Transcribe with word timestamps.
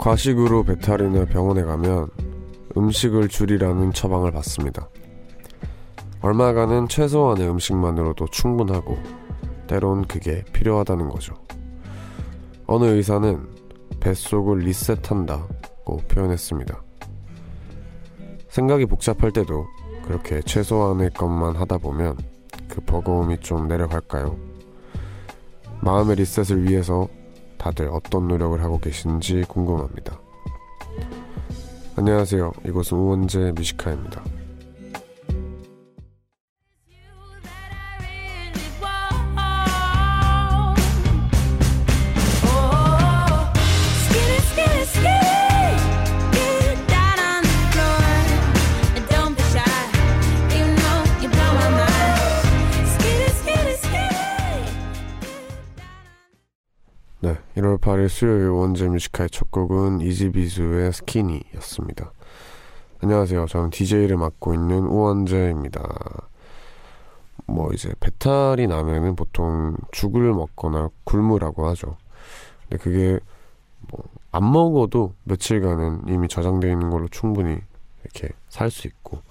과식으로 0.00 0.64
배탈이나 0.64 1.26
병원에 1.26 1.62
가면 1.62 2.08
음식을 2.74 3.28
줄이라는 3.28 3.92
처방을 3.92 4.32
받습니다. 4.32 4.88
얼마간은 6.22 6.88
최소한의 6.88 7.46
음식만으로도 7.50 8.28
충분하고 8.28 8.96
때론 9.66 10.06
그게 10.06 10.42
필요하다는 10.54 11.10
거죠. 11.10 11.34
어느 12.66 12.86
의사는 12.86 13.46
뱃속을 14.00 14.60
리셋한다고 14.60 15.98
표현했습니다. 16.08 16.82
생각이 18.48 18.86
복잡할 18.86 19.32
때도 19.32 19.66
그렇게 20.06 20.40
최소한의 20.40 21.10
것만 21.10 21.56
하다 21.56 21.76
보면 21.76 22.16
그 22.70 22.80
버거움이 22.80 23.38
좀 23.40 23.68
내려갈까요? 23.68 24.38
마음의 25.82 26.16
리셋을 26.16 26.68
위해서 26.68 27.06
다들 27.60 27.88
어떤 27.92 28.26
노력을 28.26 28.60
하고 28.62 28.78
계신지 28.78 29.44
궁금합니다. 29.46 30.18
안녕하세요. 31.94 32.52
이곳은 32.66 32.96
우원재 32.96 33.52
뮤지카입니다. 33.54 34.24
네, 57.80 57.86
1월 57.86 58.04
8일 58.04 58.08
수요일 58.08 58.48
원재 58.48 58.88
Music 58.88 59.11
High 59.11 59.30
첫 59.30 59.50
곡은 59.50 60.00
이지비수의 60.00 60.92
스키니였습니다. 60.92 62.12
안녕하세요. 63.02 63.46
저는 63.46 63.70
DJ를 63.70 64.16
맡고 64.16 64.54
있는 64.54 64.84
우원재입니다. 64.84 65.82
뭐 67.46 67.72
이제 67.72 67.92
배탈이 68.00 68.66
나면은 68.66 69.16
보통 69.16 69.76
죽을 69.92 70.32
먹거나 70.32 70.90
굶으라고 71.04 71.66
하죠. 71.68 71.96
근데 72.68 72.82
그게 72.82 73.18
뭐 73.90 74.20
안 74.32 74.50
먹어도 74.52 75.14
며칠간은 75.24 76.02
이미 76.08 76.28
저장되어 76.28 76.70
있는 76.70 76.90
걸로 76.90 77.08
충분히 77.08 77.58
이렇게 78.04 78.28
살 78.48 78.70
수 78.70 78.86
있고 78.86 79.22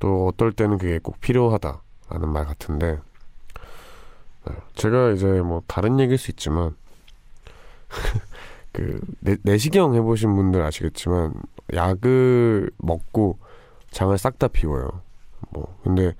또 0.00 0.26
어떨 0.26 0.52
때는 0.52 0.78
그게 0.78 0.98
꼭 0.98 1.20
필요하다라는 1.20 2.28
말 2.32 2.44
같은데 2.44 2.98
네, 4.46 4.54
제가 4.74 5.12
이제 5.12 5.26
뭐 5.40 5.62
다른 5.66 6.00
얘기일 6.00 6.18
수 6.18 6.30
있지만 6.32 6.76
그 8.72 9.00
내, 9.20 9.36
내시경 9.42 9.94
해보신 9.94 10.34
분들 10.34 10.62
아시겠지만 10.62 11.34
약을 11.72 12.70
먹고 12.78 13.38
장을 13.90 14.16
싹 14.18 14.38
다 14.38 14.48
비워요. 14.48 14.90
뭐 15.50 15.78
근데 15.84 16.14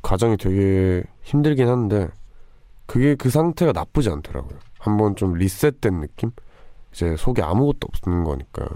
과정이 0.00 0.36
되게 0.36 1.04
힘들긴 1.22 1.68
한데 1.68 2.08
그게 2.86 3.14
그 3.14 3.30
상태가 3.30 3.72
나쁘지 3.72 4.10
않더라고요. 4.10 4.58
한번 4.78 5.14
좀 5.16 5.34
리셋된 5.34 6.00
느낌? 6.00 6.32
이제 6.92 7.16
속에 7.16 7.42
아무것도 7.42 7.88
없는 7.88 8.24
거니까 8.24 8.66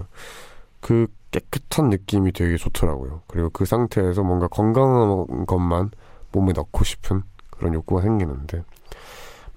그 0.79 1.07
깨끗한 1.31 1.89
느낌이 1.89 2.31
되게 2.31 2.57
좋더라고요. 2.57 3.21
그리고 3.27 3.49
그 3.49 3.65
상태에서 3.65 4.23
뭔가 4.23 4.47
건강한 4.47 5.45
것만 5.45 5.91
몸에 6.31 6.53
넣고 6.53 6.83
싶은 6.83 7.23
그런 7.49 7.73
욕구가 7.73 8.01
생기는데 8.01 8.63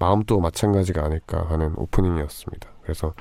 마음도 0.00 0.40
마찬가지가 0.40 1.04
아닐까 1.04 1.46
하는 1.48 1.74
오프닝이었습니다. 1.76 2.68
그래서 2.82 3.14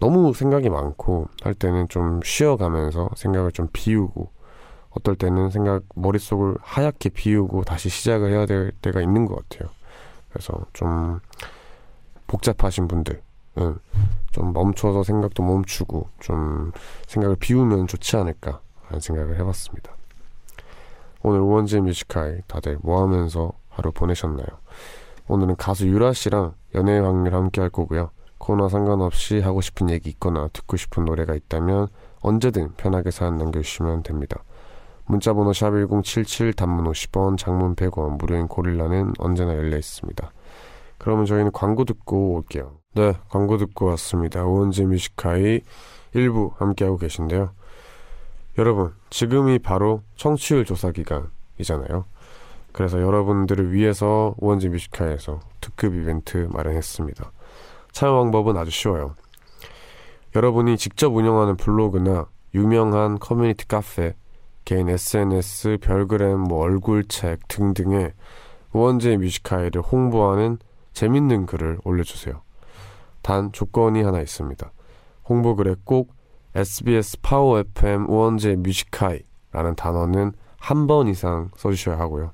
너무 0.00 0.32
생각이 0.32 0.70
많고 0.70 1.28
할 1.42 1.54
때는 1.54 1.88
좀 1.88 2.20
쉬어가면서 2.24 3.10
생각을 3.14 3.52
좀 3.52 3.68
비우고 3.72 4.30
어떨 4.90 5.14
때는 5.14 5.50
생각 5.50 5.82
머릿속을 5.94 6.56
하얗게 6.60 7.10
비우고 7.10 7.64
다시 7.64 7.90
시작을 7.90 8.32
해야 8.32 8.46
될 8.46 8.72
때가 8.80 9.02
있는 9.02 9.26
것 9.26 9.36
같아요. 9.36 9.70
그래서 10.30 10.64
좀 10.72 11.20
복잡하신 12.26 12.88
분들은 12.88 13.20
좀 14.32 14.52
멈춰서 14.54 15.02
생각도 15.02 15.42
멈추고 15.42 16.08
좀 16.20 16.72
생각을 17.06 17.36
비우면 17.36 17.88
좋지 17.88 18.16
않을까 18.16 18.60
하는 18.84 19.00
생각을 19.00 19.38
해봤습니다. 19.38 19.94
오늘 21.22 21.40
우원재 21.40 21.80
뮤지카이 21.80 22.40
다들 22.46 22.78
뭐 22.80 23.02
하면서 23.02 23.52
하루 23.68 23.92
보내셨나요? 23.92 24.46
오늘은 25.28 25.56
가수 25.56 25.86
유라 25.86 26.14
씨랑 26.14 26.54
연애의 26.74 27.02
확률 27.02 27.34
함께 27.34 27.60
할 27.60 27.68
거고요. 27.70 28.10
코너 28.38 28.68
상관없이 28.68 29.40
하고 29.40 29.60
싶은 29.60 29.90
얘기 29.90 30.08
있거나 30.10 30.48
듣고 30.52 30.76
싶은 30.76 31.04
노래가 31.04 31.34
있다면 31.34 31.88
언제든 32.20 32.74
편하게 32.76 33.10
사연 33.10 33.36
남겨주시면 33.36 34.04
됩니다. 34.04 34.42
문자번호 35.06 35.50
샵1077 35.50 36.56
단문 36.56 36.84
50원 36.86 37.36
장문 37.36 37.74
100원 37.74 38.18
무료인 38.18 38.48
고릴라는 38.48 39.12
언제나 39.18 39.54
열려 39.54 39.76
있습니다. 39.76 40.32
그러면 40.98 41.26
저희는 41.26 41.52
광고 41.52 41.84
듣고 41.84 42.34
올게요. 42.34 42.78
네 42.94 43.14
광고 43.28 43.58
듣고 43.58 43.86
왔습니다. 43.86 44.44
오은재 44.44 44.86
뮤지카이 44.86 45.60
1부 46.14 46.56
함께하고 46.56 46.96
계신데요. 46.96 47.50
여러분 48.58 48.94
지금이 49.10 49.60
바로 49.60 50.02
청취율 50.16 50.64
조사 50.64 50.90
기간이잖아요. 50.90 52.04
그래서 52.72 53.00
여러분들을 53.00 53.72
위해서 53.72 54.34
원재 54.38 54.68
Music 54.68 54.96
High에서 54.96 55.40
특급 55.60 55.94
이벤트 55.94 56.48
마련했습니다. 56.52 57.32
참여 57.92 58.14
방법은 58.14 58.56
아주 58.56 58.70
쉬워요. 58.70 59.14
여러분이 60.36 60.76
직접 60.76 61.14
운영하는 61.14 61.56
블로그나 61.56 62.26
유명한 62.54 63.18
커뮤니티 63.18 63.66
카페, 63.66 64.14
개인 64.64 64.88
SNS, 64.88 65.78
별그램, 65.80 66.40
뭐 66.40 66.60
얼굴책 66.60 67.48
등등의 67.48 68.12
우원재 68.72 69.16
Music 69.16 69.41
High를 69.41 69.80
홍보하는 69.80 70.58
재밌는 70.92 71.46
글을 71.46 71.78
올려주세요. 71.84 72.42
단 73.22 73.50
조건이 73.52 74.02
하나 74.02 74.20
있습니다. 74.20 74.70
홍보글에 75.28 75.76
꼭 75.84 76.14
SBS 76.54 77.20
파워 77.22 77.58
FM 77.58 78.08
우원재 78.08 78.56
Music 78.56 78.95
High라는 78.95 79.74
단어는 79.76 80.32
한 80.58 80.86
번 80.86 81.08
이상 81.08 81.50
써주셔야 81.56 81.98
하고요. 81.98 82.32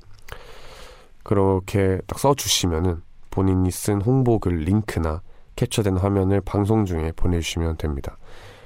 그렇게 1.24 2.00
딱 2.06 2.18
써주시면은 2.18 3.02
본인이 3.30 3.70
쓴 3.72 4.00
홍보 4.00 4.38
글 4.38 4.58
링크나 4.58 5.22
캡처된 5.56 5.96
화면을 5.96 6.40
방송 6.40 6.84
중에 6.84 7.12
보내주시면 7.16 7.76
됩니다. 7.78 8.16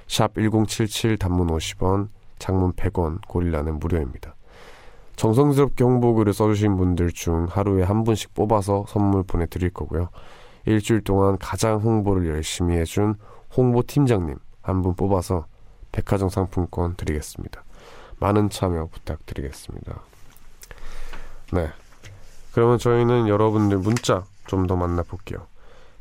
샵 0.07 0.35
1077 0.35 1.17
단문 1.17 1.49
50원, 1.49 2.09
장문 2.39 2.73
100원, 2.75 3.27
고릴라는 3.27 3.79
무료입니다. 3.79 4.35
정성스럽게 5.17 5.83
홍보글을 5.83 6.33
써주신 6.33 6.77
분들 6.77 7.13
중 7.13 7.47
하루에 7.49 7.83
한 7.83 8.05
분씩 8.05 8.35
뽑아서 8.35 8.85
선물 8.89 9.23
보내드릴 9.23 9.71
거고요. 9.71 10.11
일주일 10.67 11.03
동안 11.03 11.39
가장 11.39 11.79
홍보를 11.81 12.29
열심히 12.29 12.77
해준 12.77 13.15
홍보팀장님 13.57 14.37
한 14.63 14.83
분 14.83 14.95
뽑아서 14.95 15.47
백화점 15.93 16.29
상품권 16.29 16.95
드리겠습니다. 16.97 17.65
많은 18.21 18.51
참여 18.51 18.89
부탁드리겠습니다. 18.93 20.01
네. 21.55 21.69
그러면 22.59 22.77
저희는 22.77 23.29
여러분들 23.29 23.79
문자 23.79 24.25
좀 24.49 24.67
더 24.67 24.75
만나볼게요. 24.75 25.47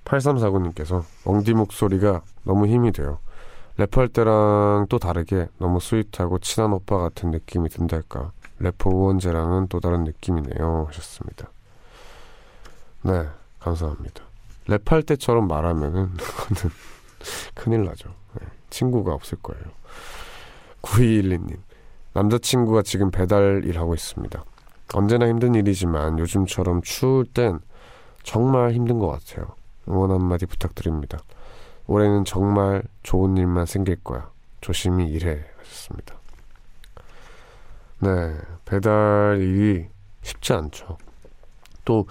8349님께서 0.06 1.04
엉디 1.24 1.54
목소리가 1.54 2.24
너무 2.42 2.66
힘이 2.66 2.92
돼요. 2.92 3.20
랩할 3.78 4.12
때랑 4.12 4.88
또 4.90 4.98
다르게 4.98 5.50
너무 5.60 5.80
스윗하고 5.80 6.40
친한 6.40 6.74
오빠 6.74 6.98
같은 6.98 7.30
느낌이 7.30 7.70
든달까. 7.70 8.32
래퍼 8.58 8.90
우원재랑은 8.90 9.68
또 9.68 9.80
다른 9.80 10.04
느낌이네요. 10.04 10.86
하셨습니다. 10.88 11.52
네, 13.04 13.28
감사합니다. 13.60 14.24
랩할 14.66 15.06
때처럼 15.06 15.48
말하면은 15.48 16.10
그거는 16.18 16.76
큰일 17.54 17.84
나죠. 17.86 18.10
네, 18.40 18.48
친구가 18.72 19.14
없을 19.14 19.38
거예요. 19.44 19.64
9212님, 20.82 21.60
남자친구가 22.14 22.82
지금 22.82 23.12
배달 23.12 23.62
일하고 23.64 23.94
있습니다. 23.94 24.44
언제나 24.94 25.28
힘든 25.28 25.56
일이지만 25.56 26.20
요즘처럼 26.20 26.82
추울 26.82 27.26
땐 27.26 27.60
정말 28.24 28.74
힘든 28.74 29.00
것 29.00 29.08
같아요. 29.08 29.56
응원 29.88 30.12
한마디 30.12 30.46
부탁드립니다. 30.46 31.20
올해는 31.88 32.26
정말 32.26 32.84
좋은 33.04 33.38
일만 33.38 33.66
생길 33.66 34.04
거야. 34.04 34.30
조심히 34.62 35.08
일해. 35.08 35.46
하셨습니다. 35.60 36.16
네, 38.00 38.38
배달 38.66 39.40
일이 39.40 39.88
쉽지 40.22 40.54
않죠. 40.54 40.98
또, 41.86 42.06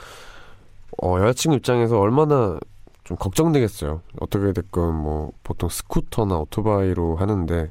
어, 1.03 1.19
여자친구 1.21 1.57
입장에서 1.57 1.99
얼마나 2.01 2.59
좀 3.05 3.17
걱정되겠어요. 3.17 4.01
어떻게 4.21 4.53
됐건 4.53 4.95
뭐 4.95 5.33
보통 5.45 5.69
스쿠터나 5.69 6.39
오토바이로 6.39 7.17
하는데 7.17 7.71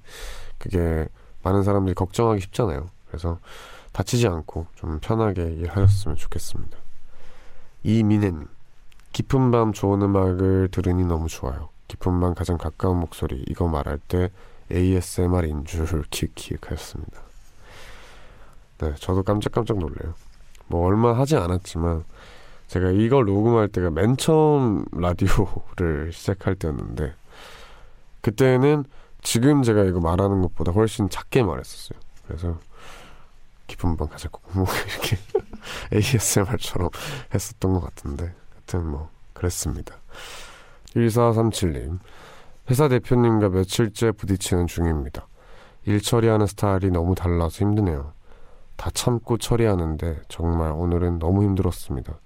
그게 0.58 1.08
많은 1.44 1.64
사람들이 1.64 1.94
걱정하기 1.94 2.40
쉽잖아요. 2.42 2.90
그래서 3.08 3.40
다치지 3.96 4.28
않고 4.28 4.68
좀 4.76 5.00
편하게 5.00 5.44
일하셨으면 5.54 6.18
좋겠습니다. 6.18 6.78
이민혜님, 7.84 8.46
깊은 9.14 9.52
밤 9.52 9.72
좋은 9.72 10.02
음악을 10.02 10.68
들으니 10.70 11.06
너무 11.06 11.30
좋아요. 11.30 11.70
기쁨만 11.88 12.36
가장 12.36 12.58
가까운 12.58 13.00
목소리 13.00 13.42
이거 13.48 13.70
말할 13.70 14.00
때 14.00 14.32
ASMR인 14.70 15.64
줄 15.64 16.04
킥킥하였습니다. 16.12 17.22
네, 18.80 18.96
저도 18.96 19.24
깜짝깜짝 19.24 19.78
놀래요. 19.78 20.14
뭐 20.68 20.86
얼마 20.86 21.18
하지 21.18 21.38
않았지만 21.38 22.04
제가 22.68 22.92
이걸 22.92 23.24
녹음할 23.24 23.70
때가 23.70 23.92
맨 23.92 24.18
처음 24.18 24.84
라디오를 24.92 26.12
시작할 26.12 26.56
때였는데 26.56 27.14
그때는 28.20 28.84
지금 29.22 29.64
제가 29.64 29.86
이거 29.86 30.02
말하는 30.02 30.42
것보다 30.42 30.74
훨씬 30.74 31.10
작게 31.10 31.44
말했었어요. 31.44 31.98
그래서 32.28 32.60
기쁜 33.68 33.98
밤 33.98 34.08
가자고 34.08 34.42
뭐 34.54 34.66
이렇게 34.88 35.18
ASMR처럼 35.94 36.90
했었던 37.34 37.74
것 37.74 37.82
같은데 37.82 38.34
하여튼 38.54 38.88
뭐 38.88 39.10
그랬습니다. 39.34 39.96
1437님 40.96 42.00
회사 42.70 42.88
대표님과 42.88 43.50
며칠째 43.50 44.12
부딪히는 44.14 44.68
중입니다. 44.68 45.28
일 45.86 46.02
처리하는 46.02 46.48
스타일이 46.48 46.90
너무 46.90 47.14
달라서 47.14 47.64
힘드네요. 47.66 48.14
다 48.76 48.90
참고 48.94 49.38
처리하는데 49.38 50.22
정말 50.30 50.72
오늘은 50.72 51.20
너무 51.20 51.44
힘들었습니다. 51.44 52.18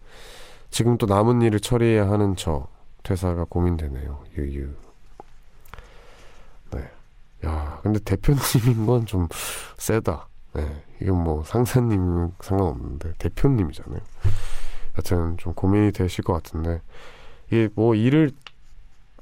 지금 0.71 0.97
또 0.97 1.05
남은 1.07 1.41
일을 1.41 1.59
처리해야 1.59 2.09
하는 2.09 2.35
저 2.37 2.67
퇴사가 3.03 3.45
고민되네요. 3.49 4.23
유유. 4.37 4.69
네. 6.71 6.91
야, 7.45 7.79
근데 7.83 7.99
대표님인 7.99 8.85
건 8.85 9.05
좀 9.05 9.27
세다. 9.77 10.28
네. 10.53 10.83
이건 11.01 11.23
뭐 11.23 11.43
상사님은 11.43 12.33
상관없는데 12.41 13.13
대표님이잖아요. 13.17 14.01
하여튼 14.93 15.37
좀 15.37 15.53
고민이 15.53 15.91
되실 15.91 16.23
것 16.23 16.33
같은데 16.33 16.81
이게 17.47 17.69
뭐 17.75 17.95
일을 17.95 18.31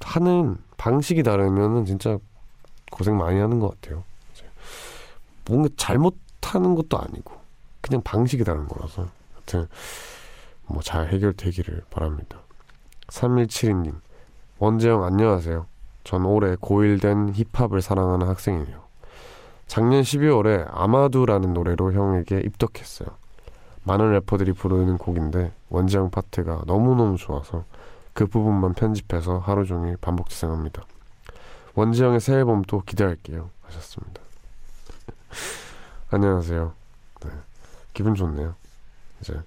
하는 0.02 0.58
방식이 0.78 1.24
다르면은 1.24 1.86
진짜 1.86 2.18
고생 2.92 3.18
많이 3.18 3.40
하는 3.40 3.60
것 3.60 3.80
같아요. 3.82 4.04
뭔가 5.46 5.70
잘못하는 5.78 6.76
것도 6.76 6.98
아니고 7.00 7.36
그냥 7.82 8.02
방식이 8.04 8.44
다른 8.44 8.68
거라서 8.68 9.08
하여튼 9.34 9.68
뭐 10.66 10.82
잘 10.82 11.08
해결되기를 11.08 11.84
바랍니다. 11.90 12.40
3172님 13.08 13.96
원재영 14.60 15.04
안녕하세요. 15.04 15.66
전 16.04 16.26
올해 16.26 16.56
고1 16.56 17.02
된 17.02 17.34
힙합을 17.34 17.82
사랑하는 17.82 18.28
학생이에요. 18.28 18.87
작년 19.68 20.02
12월에 20.02 20.68
아마두라는 20.72 21.54
노래로 21.54 21.94
형에게 21.94 22.40
입덕했어요. 22.40 23.10
많은 23.84 24.12
래퍼들이 24.12 24.54
부르는 24.54 24.98
곡인데 24.98 25.54
원재영 25.70 26.10
파트가 26.10 26.64
너무너무 26.66 27.18
좋아서 27.18 27.64
그 28.14 28.26
부분만 28.26 28.74
편집해서 28.74 29.38
하루 29.38 29.66
종일 29.66 29.96
반복 29.98 30.30
재생합니다. 30.30 30.84
원지영의 31.76 32.20
새 32.20 32.34
앨범도 32.34 32.82
기대할게요. 32.86 33.50
하셨습니다. 33.64 34.22
안녕하세요. 36.10 36.74
네. 37.24 37.30
기분 37.94 38.16
좋네요. 38.16 38.56
이제 39.22 39.40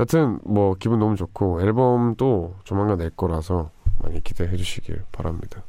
여튼 0.00 0.40
뭐 0.44 0.74
기분 0.74 0.98
너무 0.98 1.16
좋고 1.16 1.62
앨범도 1.62 2.56
조만간 2.64 2.98
낼 2.98 3.10
거라서 3.10 3.70
많이 4.00 4.22
기대해 4.22 4.56
주시길 4.56 5.04
바랍니다. 5.12 5.62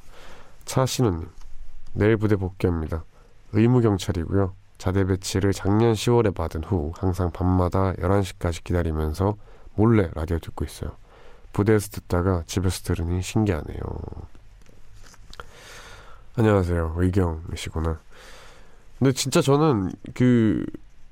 차신우님 0.65 1.29
내일 1.93 2.17
부대 2.17 2.35
복귀합니다. 2.35 3.03
의무 3.53 3.81
경찰이고요. 3.81 4.53
자대 4.77 5.03
배치를 5.05 5.51
작년 5.53 5.93
10월에 5.93 6.33
받은 6.33 6.63
후 6.63 6.91
항상 6.95 7.31
밤마다 7.31 7.93
11시까지 7.93 8.63
기다리면서 8.63 9.35
몰래 9.75 10.09
라디오 10.13 10.39
듣고 10.39 10.65
있어요. 10.65 10.91
부대에서 11.51 11.89
듣다가 11.89 12.43
집에서 12.45 12.81
들으니 12.83 13.21
신기하네요. 13.21 13.79
안녕하세요. 16.37 16.95
의경이시구나. 16.97 17.99
근데 18.97 19.11
진짜 19.11 19.41
저는 19.41 19.91
그 20.13 20.65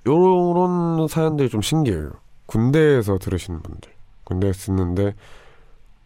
요런 0.05 1.07
사연들이 1.07 1.49
좀 1.49 1.61
신기해요. 1.61 2.11
군대에서 2.45 3.17
들으시는 3.17 3.61
분들. 3.61 3.91
군대에서 4.23 4.67
듣는데 4.67 5.15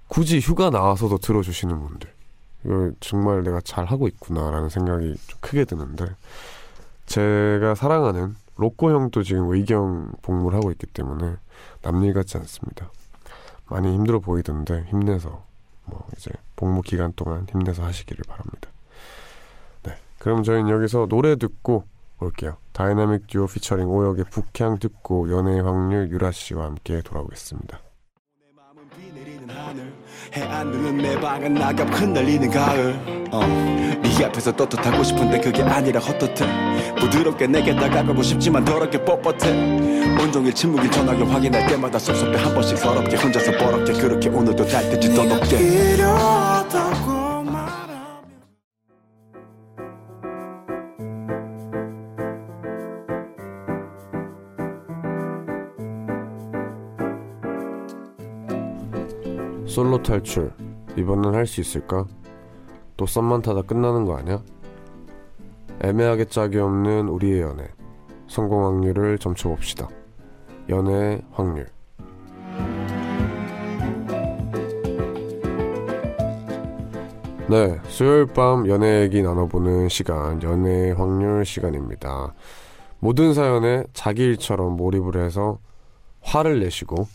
굳이 0.07 0.39
휴가 0.39 0.69
나와서도 0.69 1.19
들어주시는 1.19 1.79
분들. 1.79 2.09
이거 2.65 2.91
정말 2.99 3.43
내가 3.43 3.61
잘 3.61 3.85
하고 3.85 4.07
있구나라는 4.07 4.69
생각이 4.69 5.15
좀 5.27 5.39
크게 5.41 5.65
드는데 5.65 6.05
제가 7.05 7.75
사랑하는 7.75 8.35
로꼬 8.55 8.91
형도 8.91 9.23
지금 9.23 9.51
의경 9.51 10.11
복무를 10.21 10.57
하고 10.57 10.71
있기 10.71 10.87
때문에 10.87 11.35
남일 11.81 12.13
같지 12.13 12.37
않습니다. 12.37 12.91
많이 13.65 13.93
힘들어 13.93 14.19
보이던데 14.19 14.85
힘내서 14.89 15.43
뭐 15.85 16.05
이제 16.15 16.31
복무 16.55 16.81
기간 16.81 17.13
동안 17.15 17.47
힘내서 17.49 17.83
하시기를 17.83 18.23
바랍니다. 18.27 18.69
네, 19.83 19.97
그럼 20.19 20.43
저희는 20.43 20.69
여기서 20.69 21.07
노래 21.07 21.35
듣고 21.35 21.85
올게요. 22.19 22.57
다이나믹 22.73 23.27
듀오 23.27 23.47
피처링 23.47 23.89
오혁의 23.89 24.25
북향 24.29 24.77
듣고 24.77 25.31
연애의 25.31 25.61
확률 25.63 26.11
유라 26.11 26.31
씨와 26.31 26.65
함께 26.65 27.01
돌아오겠습니다. 27.01 27.79
해안 30.33 30.71
눈은 30.71 30.97
내 30.97 31.19
방은 31.19 31.53
낙엽 31.55 31.89
흔들리는 31.93 32.49
가을. 32.49 33.27
어. 33.31 33.41
네 34.01 34.25
앞에서 34.25 34.51
떳떳하고 34.51 35.03
싶은데 35.03 35.41
그게 35.41 35.61
아니라 35.61 35.99
헛헛해. 35.99 36.95
부드럽게 36.95 37.47
내게 37.47 37.75
다가가고 37.75 38.21
싶지만 38.21 38.63
더럽게 38.63 38.99
뻣뻣해. 38.99 40.21
온종일 40.21 40.53
침묵인 40.53 40.89
전화기 40.91 41.23
확인할 41.23 41.67
때마다 41.67 41.99
섭섭해. 41.99 42.37
한 42.37 42.53
번씩 42.53 42.77
서럽게 42.77 43.17
혼자서 43.17 43.51
버럽게 43.57 43.93
그렇게 43.93 44.29
오늘도 44.29 44.65
달빛이 44.65 45.15
떠덮게 45.15 45.57
솔로 59.71 60.03
탈출 60.03 60.51
이번엔 60.97 61.33
할 61.33 61.47
수 61.47 61.61
있을까? 61.61 62.05
또 62.97 63.05
썸만 63.05 63.41
타다 63.41 63.61
끝나는 63.61 64.03
거 64.03 64.17
아니야? 64.17 64.43
애매하게 65.81 66.25
짝이 66.25 66.57
없는 66.57 67.07
우리의 67.07 67.39
연애 67.41 67.69
성공 68.27 68.65
확률을 68.65 69.17
점쳐봅시다 69.17 69.87
연애 70.67 71.21
확률 71.31 71.67
네, 77.47 77.79
수요일 77.87 78.25
밤 78.25 78.67
연애 78.67 79.01
얘기 79.01 79.21
나눠보는 79.21 79.89
시간, 79.89 80.41
연애 80.43 80.91
확률 80.91 81.45
시간입니다. 81.45 82.33
모든 82.99 83.33
사연에 83.33 83.83
자기 83.93 84.23
일처럼 84.23 84.77
몰입을 84.77 85.21
해서 85.23 85.59
화를 86.21 86.59
내시고 86.59 87.07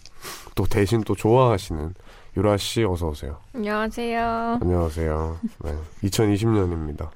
또 0.55 0.65
대신 0.65 1.03
또 1.05 1.15
좋아하시는 1.15 1.95
유라 2.37 2.57
씨 2.59 2.85
어서 2.85 3.09
오세요. 3.09 3.39
안녕하세요. 3.55 4.59
안녕하세요. 4.61 5.39
네, 5.65 5.79
2020년입니다. 6.03 7.09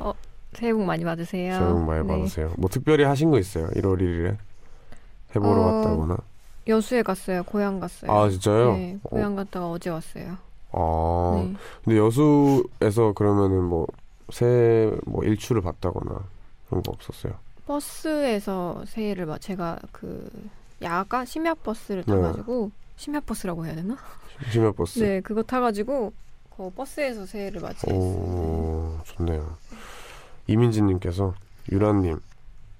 어, 0.00 0.12
새해 0.54 0.72
복 0.72 0.84
많이 0.84 1.04
받으세요. 1.04 1.52
새해 1.58 1.70
복 1.70 1.84
많이 1.84 2.02
네. 2.02 2.08
받으세요. 2.08 2.52
뭐 2.56 2.70
특별히 2.70 3.04
하신 3.04 3.30
거 3.30 3.38
있어요? 3.38 3.66
1월 3.68 3.98
1일에 4.00 4.36
해보러 5.36 5.50
어, 5.50 5.64
갔다거나? 5.82 6.16
여수에 6.66 7.02
갔어요. 7.02 7.42
고향 7.42 7.78
갔어요. 7.78 8.10
아 8.10 8.30
진짜요? 8.30 8.72
네, 8.72 8.98
고향 9.02 9.34
어. 9.34 9.36
갔다가 9.36 9.70
어제 9.70 9.90
왔어요. 9.90 10.38
아, 10.72 11.42
네. 11.44 11.54
근데 11.84 11.98
여수에서 11.98 13.12
그러면은 13.14 13.64
뭐 13.64 13.86
새해 14.30 14.90
뭐 15.04 15.24
일출을 15.24 15.60
봤다거나 15.60 16.20
그런 16.70 16.82
거 16.82 16.92
없었어요? 16.92 17.34
버스에서 17.66 18.82
새해를 18.86 19.26
막 19.26 19.40
제가 19.42 19.78
그 19.92 20.26
야가 20.80 21.26
심야 21.26 21.52
버스를 21.52 22.04
네. 22.06 22.14
타가지고 22.14 22.70
네. 22.72 22.87
심야 22.98 23.20
버스라고 23.20 23.64
해야 23.64 23.74
되나? 23.76 23.96
심야 24.50 24.72
버스. 24.72 24.98
네, 24.98 25.20
그거 25.20 25.42
타가지고 25.42 26.12
그 26.56 26.70
버스에서 26.70 27.24
새해를 27.26 27.60
맞이했어요. 27.60 27.94
오, 27.98 28.98
좋네요. 29.04 29.56
이민지님께서 30.48 31.34
유라님 31.70 32.20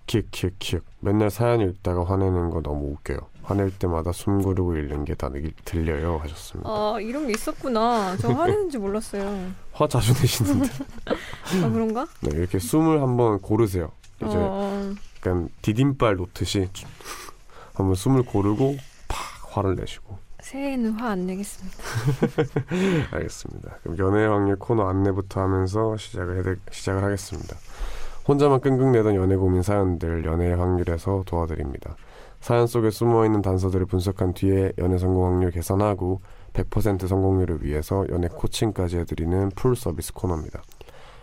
킥킥킥 0.06 0.82
맨날 1.00 1.30
사연 1.30 1.60
읽다가 1.60 2.04
화내는 2.04 2.50
거 2.50 2.60
너무 2.62 2.92
웃겨요. 2.92 3.18
화낼 3.42 3.70
때마다 3.78 4.12
숨 4.12 4.42
고르고 4.42 4.76
읽는 4.76 5.04
게 5.06 5.14
다 5.14 5.30
들려요 5.64 6.18
하셨습니다. 6.18 6.68
아 6.68 6.98
이런 7.00 7.26
게 7.26 7.32
있었구나. 7.34 8.16
저 8.18 8.28
화내는지 8.34 8.78
몰랐어요. 8.78 9.52
화 9.72 9.86
자주 9.86 10.12
내시는데. 10.20 10.68
아 11.06 11.70
그런가? 11.70 12.06
네 12.22 12.30
이렇게 12.34 12.58
숨을 12.58 13.00
한번 13.00 13.40
고르세요. 13.40 13.90
이제 14.18 14.30
어... 14.34 14.92
약간 15.18 15.48
디딤발 15.62 16.16
놓듯이 16.16 16.68
한번 17.74 17.94
숨을 17.94 18.24
고르고 18.24 18.76
팍 19.06 19.56
화를 19.56 19.76
내시고. 19.76 20.07
새해에는 20.48 20.92
화 20.92 21.08
안 21.08 21.26
내겠습니다. 21.26 21.76
알겠습니다. 23.12 23.78
그럼 23.82 23.98
연애 23.98 24.24
확률 24.24 24.56
코너 24.56 24.88
안내부터 24.88 25.42
하면서 25.42 25.96
시작을 25.96 26.46
해 26.46 26.56
시작을 26.70 27.02
하겠습니다. 27.02 27.56
혼자만 28.26 28.60
끙끙 28.60 28.92
내던 28.92 29.14
연애 29.14 29.36
고민 29.36 29.62
사연들 29.62 30.24
연애 30.24 30.52
확률에서 30.52 31.22
도와드립니다. 31.26 31.96
사연 32.40 32.66
속에 32.66 32.90
숨어 32.90 33.26
있는 33.26 33.42
단서들을 33.42 33.86
분석한 33.86 34.32
뒤에 34.34 34.72
연애 34.78 34.96
성공 34.96 35.26
확률 35.26 35.50
계산하고 35.50 36.20
100% 36.54 37.06
성공률을 37.06 37.62
위해서 37.64 38.06
연애 38.10 38.28
코칭까지 38.28 38.98
해드리는 38.98 39.50
full 39.54 39.76
서비스 39.76 40.12
코너입니다. 40.12 40.62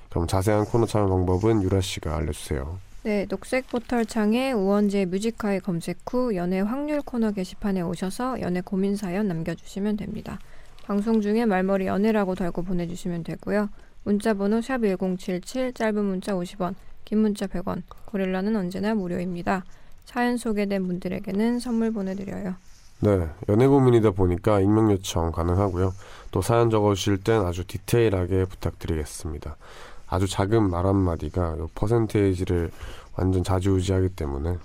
그럼 0.10 0.28
자세한 0.28 0.66
코너 0.66 0.86
참여 0.86 1.08
방법은 1.08 1.64
유라 1.64 1.82
씨가 1.82 2.16
알려주세요. 2.16 2.78
네, 3.06 3.28
녹색 3.28 3.70
포털 3.70 4.04
창에 4.04 4.52
우원재 4.52 5.06
Music 5.06 5.36
High 5.36 5.60
검색 5.60 6.00
후 6.12 6.36
연애 6.36 6.60
확률 6.60 7.04
코너 7.04 7.34
게시판에 7.34 7.82
오셔서 7.82 8.42
연애 8.42 8.62
고민 8.62 8.96
사연 8.96 9.28
남겨주시면 9.28 9.98
됩니다. 9.98 10.40
방송 10.86 11.22
중에 11.22 11.46
말머리 11.46 11.86
연애라고 11.86 12.34
달고 12.34 12.64
보내주시면 12.64 13.24
되고요. 13.24 13.70
문자번호 14.06 14.60
샵 14.60 14.80
1077, 14.82 15.74
짧은 15.74 16.04
문자 16.04 16.34
50원, 16.34 16.74
긴 17.04 17.20
문자 17.20 17.46
100원, 17.46 17.84
고릴라는 18.06 18.56
언제나 18.56 18.96
무료입니다. 18.96 19.66
사연 20.06 20.38
소개된 20.38 20.88
분들에게는 20.88 21.60
선물 21.60 21.92
보내드려요. 21.92 22.56
네, 23.02 23.30
연애 23.50 23.68
고민이다 23.68 24.12
보니까 24.12 24.62
익명 24.62 24.90
요청 24.92 25.32
가능하고요. 25.32 25.94
또 26.32 26.42
사연 26.42 26.72
적어주실 26.72 27.20
땐 27.20 27.46
아주 27.46 27.68
디테일하게 27.68 28.46
부탁드리겠습니다. 28.46 29.58
아주 30.16 30.28
작은 30.28 30.70
말 30.70 30.86
한마디가 30.86 31.58
요 31.58 31.70
퍼센테이지를 31.76 32.72
완전 33.18 33.44
좌지우지하기 33.44 34.10
때문에 34.10 34.58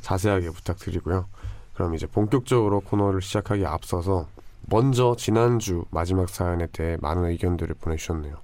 자세하게 0.00 0.50
부탁드리고요. 0.50 1.26
그럼 1.74 1.94
이제 1.94 2.06
본격적으로 2.06 2.80
코너를 2.80 3.20
시작하기 3.20 3.66
앞서서 3.66 4.26
먼저 4.68 5.16
지난주 5.18 5.84
마지막 5.90 6.28
사연에 6.28 6.68
대해 6.68 6.96
많은 7.00 7.24
의견들을 7.24 7.74
보내주셨네요. 7.80 8.36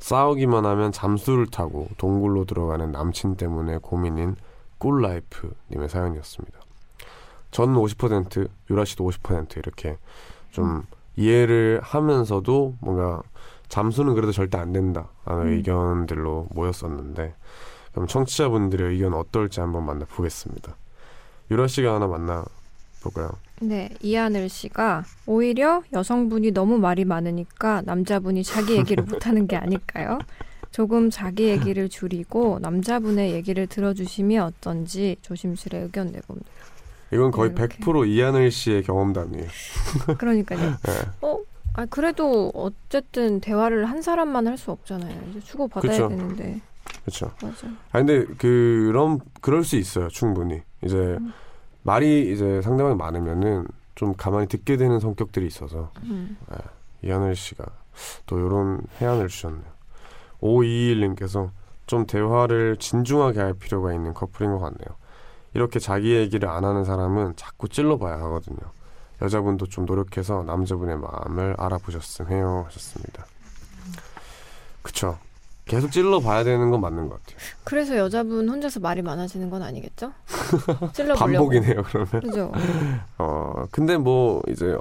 싸우기만 0.00 0.66
하면 0.66 0.90
잠수를 0.90 1.46
타고 1.46 1.88
동굴로 1.96 2.44
들어가는 2.44 2.90
남친 2.90 3.36
때문에 3.36 3.78
고민인 3.78 4.34
꿀라이프님의 4.78 5.88
사연이었습니다. 5.88 6.58
저는 7.52 7.74
50%, 7.76 8.48
유라 8.68 8.84
씨도 8.84 9.08
50% 9.08 9.58
이렇게 9.58 9.96
좀 10.50 10.82
이해를 11.16 11.80
하면서도 11.82 12.74
뭔가 12.80 13.22
잠수는 13.68 14.14
그래도 14.14 14.32
절대 14.32 14.58
안 14.58 14.72
된다 14.72 15.08
라는 15.24 15.46
음. 15.46 15.52
의견들로 15.54 16.48
모였었는데 16.50 17.34
그럼 17.92 18.06
청취자분들의 18.06 18.92
의견 18.92 19.14
어떨지 19.14 19.60
한번 19.60 19.86
만나보겠습니다. 19.86 20.76
유라 21.50 21.66
씨가 21.66 21.94
하나 21.94 22.06
만나볼까요? 22.06 23.38
네, 23.60 23.90
이하늘 24.00 24.48
씨가 24.48 25.04
오히려 25.26 25.82
여성분이 25.92 26.50
너무 26.50 26.78
말이 26.78 27.04
많으니까 27.04 27.82
남자분이 27.84 28.42
자기 28.42 28.76
얘기를 28.76 29.04
못하는 29.08 29.46
게 29.46 29.56
아닐까요? 29.56 30.18
조금 30.70 31.08
자기 31.08 31.44
얘기를 31.44 31.88
줄이고 31.88 32.58
남자분의 32.60 33.30
얘기를 33.32 33.68
들어주시면 33.68 34.44
어떤지 34.44 35.16
조심스레 35.22 35.78
의견 35.78 36.10
내봅니다. 36.10 36.50
이건 37.12 37.30
거의 37.30 37.52
이렇게. 37.52 37.78
100% 37.78 38.08
이하늘 38.08 38.50
씨의 38.50 38.82
경험담이에요. 38.82 39.46
그러니까요. 40.18 40.60
네. 40.82 40.92
어? 41.20 41.38
아 41.74 41.86
그래도 41.86 42.50
어쨌든 42.54 43.40
대화를 43.40 43.86
한 43.86 44.00
사람만 44.02 44.46
할 44.46 44.56
수 44.56 44.70
없잖아요. 44.70 45.20
이제 45.30 45.40
주고 45.40 45.68
받아야 45.68 45.92
그쵸. 45.92 46.08
되는데 46.08 46.60
그렇죠. 47.02 47.30
맞아. 47.42 47.66
아 47.92 47.98
근데 47.98 48.24
그런 48.38 49.20
그럴 49.40 49.64
수 49.64 49.76
있어요 49.76 50.08
충분히 50.08 50.62
이제 50.82 50.96
음. 50.96 51.32
말이 51.82 52.32
이제 52.32 52.62
상대방이 52.62 52.94
많으면은 52.96 53.66
좀 53.94 54.14
가만히 54.14 54.46
듣게 54.46 54.76
되는 54.76 54.98
성격들이 55.00 55.46
있어서 55.46 55.90
음. 56.04 56.36
이하늘 57.02 57.36
씨가 57.36 57.64
또 58.26 58.38
이런 58.38 58.80
해안을 59.00 59.28
주셨네요 59.28 59.64
5221님께서 60.40 61.50
좀 61.86 62.06
대화를 62.06 62.76
진중하게 62.78 63.40
할 63.40 63.54
필요가 63.54 63.92
있는 63.92 64.14
커플인 64.14 64.52
것 64.52 64.58
같네요 64.58 64.96
이렇게 65.52 65.78
자기 65.78 66.14
얘기를 66.14 66.48
안 66.48 66.64
하는 66.64 66.84
사람은 66.84 67.36
자꾸 67.36 67.68
찔러봐야 67.68 68.14
하거든요 68.14 68.58
여자분도 69.24 69.66
좀 69.66 69.86
노력해서 69.86 70.42
남자분의 70.44 70.98
마음을 70.98 71.54
알아보셨음 71.58 72.30
해요 72.30 72.64
하셨습니다 72.66 73.26
그쵸 74.82 75.18
계속 75.64 75.90
찔러봐야 75.90 76.44
되는 76.44 76.70
건 76.70 76.80
맞는 76.80 77.08
것 77.08 77.22
같아요 77.22 77.38
그래서 77.64 77.96
여자분 77.96 78.48
혼자서 78.48 78.80
말이 78.80 79.02
많아지는 79.02 79.50
건 79.50 79.62
아니겠죠? 79.62 80.12
찔러보려고. 80.92 81.18
반복이네요 81.18 81.82
그러면 81.84 82.08
그죠. 82.20 82.52
어 83.18 83.64
근데 83.70 83.96
뭐 83.96 84.42
이제 84.48 84.76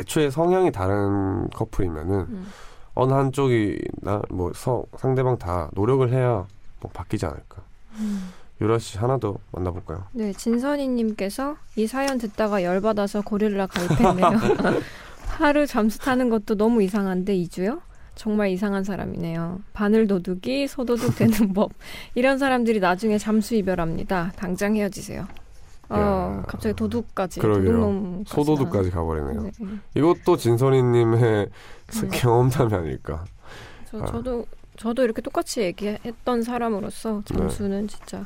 애초에 0.00 0.30
성향이 0.30 0.72
다른 0.72 1.48
커플이면은 1.50 2.20
음. 2.28 2.46
어느 2.94 3.12
한쪽이나 3.12 4.22
뭐 4.30 4.52
서, 4.54 4.84
상대방 4.96 5.38
다 5.38 5.70
노력을 5.72 6.10
해야 6.12 6.46
뭐 6.80 6.90
바뀌지 6.92 7.26
않을까. 7.26 7.62
음. 7.94 8.32
유라 8.60 8.78
씨 8.78 8.98
하나 8.98 9.18
더 9.18 9.36
만나볼까요? 9.52 10.04
네, 10.12 10.32
진선이님께서 10.32 11.56
이 11.76 11.86
사연 11.86 12.18
듣다가 12.18 12.62
열받아서 12.62 13.22
고릴라 13.22 13.66
가입했네요. 13.66 14.30
하루 15.28 15.66
잠수 15.66 15.98
타는 16.00 16.30
것도 16.30 16.56
너무 16.56 16.82
이상한데 16.82 17.36
2주요? 17.36 17.80
정말 18.16 18.48
이상한 18.48 18.82
사람이네요. 18.82 19.60
바늘 19.72 20.08
도둑이 20.08 20.66
소도둑 20.66 21.14
되는 21.16 21.52
법. 21.54 21.70
이런 22.16 22.38
사람들이 22.38 22.80
나중에 22.80 23.16
잠수 23.16 23.54
이별합니다. 23.54 24.32
당장 24.34 24.74
헤어지세요. 24.74 25.28
어, 25.90 25.96
야. 25.98 26.42
갑자기 26.48 26.74
도둑까지. 26.74 27.40
도둑놈 27.40 28.24
소도둑까지 28.26 28.90
가버리네요. 28.90 29.42
네, 29.42 29.50
네. 29.60 29.66
이것도 29.94 30.36
진선이님의 30.36 31.20
네. 31.20 32.08
경험담이 32.12 32.74
아닐까. 32.74 33.24
저, 33.88 34.02
아. 34.02 34.06
저도 34.06 34.44
저도 34.78 35.02
이렇게 35.04 35.20
똑같이 35.20 35.60
얘기했던 35.60 36.42
사람으로서 36.42 37.22
잠수는 37.24 37.88
진짜 37.88 38.24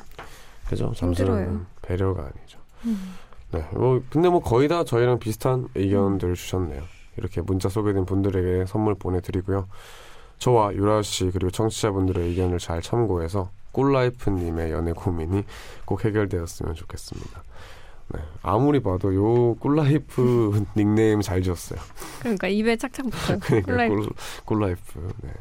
그죠? 0.67 0.93
잠수는 0.95 1.31
힘들어요. 1.41 1.65
배려가 1.81 2.23
아니죠. 2.23 2.59
음. 2.85 3.15
네, 3.51 3.67
뭐 3.73 4.01
근데 4.09 4.29
뭐 4.29 4.41
거의 4.41 4.67
다 4.67 4.83
저희랑 4.83 5.19
비슷한 5.19 5.67
의견들을 5.75 6.35
주셨네요. 6.35 6.83
이렇게 7.17 7.41
문자 7.41 7.69
소개된 7.69 8.05
분들에게 8.05 8.65
선물 8.65 8.95
보내드리고요. 8.95 9.67
저와 10.39 10.73
유라 10.73 11.01
씨 11.03 11.29
그리고 11.31 11.51
청취자분들의 11.51 12.29
의견을 12.29 12.59
잘 12.59 12.81
참고해서 12.81 13.49
꿀라이프님의 13.71 14.71
연애 14.71 14.91
고민이 14.91 15.43
꼭 15.85 16.05
해결되었으면 16.05 16.75
좋겠습니다. 16.75 17.43
네, 18.09 18.19
아무리 18.41 18.81
봐도 18.81 19.13
요 19.15 19.55
꿀라이프 19.55 20.65
닉네임 20.75 21.21
잘 21.21 21.41
지었어요. 21.41 21.79
그러니까 22.19 22.47
입에 22.47 22.75
착착 22.75 23.09
붙어요. 23.09 23.39
그러니까 23.41 23.71
꿀라이프. 23.71 23.95
꿀, 23.95 24.09
꿀라이프. 24.45 25.13
네. 25.21 25.31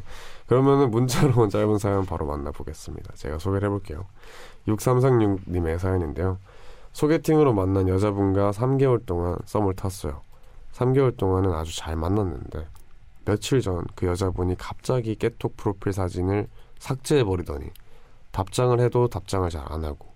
그러면은 0.46 0.90
문자로 0.90 1.40
온 1.40 1.48
짧은 1.50 1.78
사연 1.78 2.04
바로 2.06 2.26
만나보겠습니다. 2.26 3.14
제가 3.14 3.38
소개를 3.38 3.66
해볼게요. 3.68 4.06
6336님의 4.68 5.78
사연인데요. 5.78 6.38
소개팅으로 6.92 7.52
만난 7.54 7.88
여자분과 7.88 8.50
3개월 8.50 9.04
동안 9.06 9.36
썸을 9.46 9.74
탔어요. 9.74 10.20
3개월 10.72 11.16
동안은 11.16 11.52
아주 11.52 11.76
잘 11.76 11.96
만났는데 11.96 12.66
며칠 13.24 13.60
전 13.60 13.84
그 13.94 14.06
여자분이 14.06 14.56
갑자기 14.56 15.14
깨톡 15.14 15.56
프로필 15.56 15.92
사진을 15.92 16.48
삭제해버리더니 16.78 17.70
답장을 18.32 18.78
해도 18.80 19.08
답장을 19.08 19.48
잘 19.50 19.62
안 19.70 19.84
하고 19.84 20.12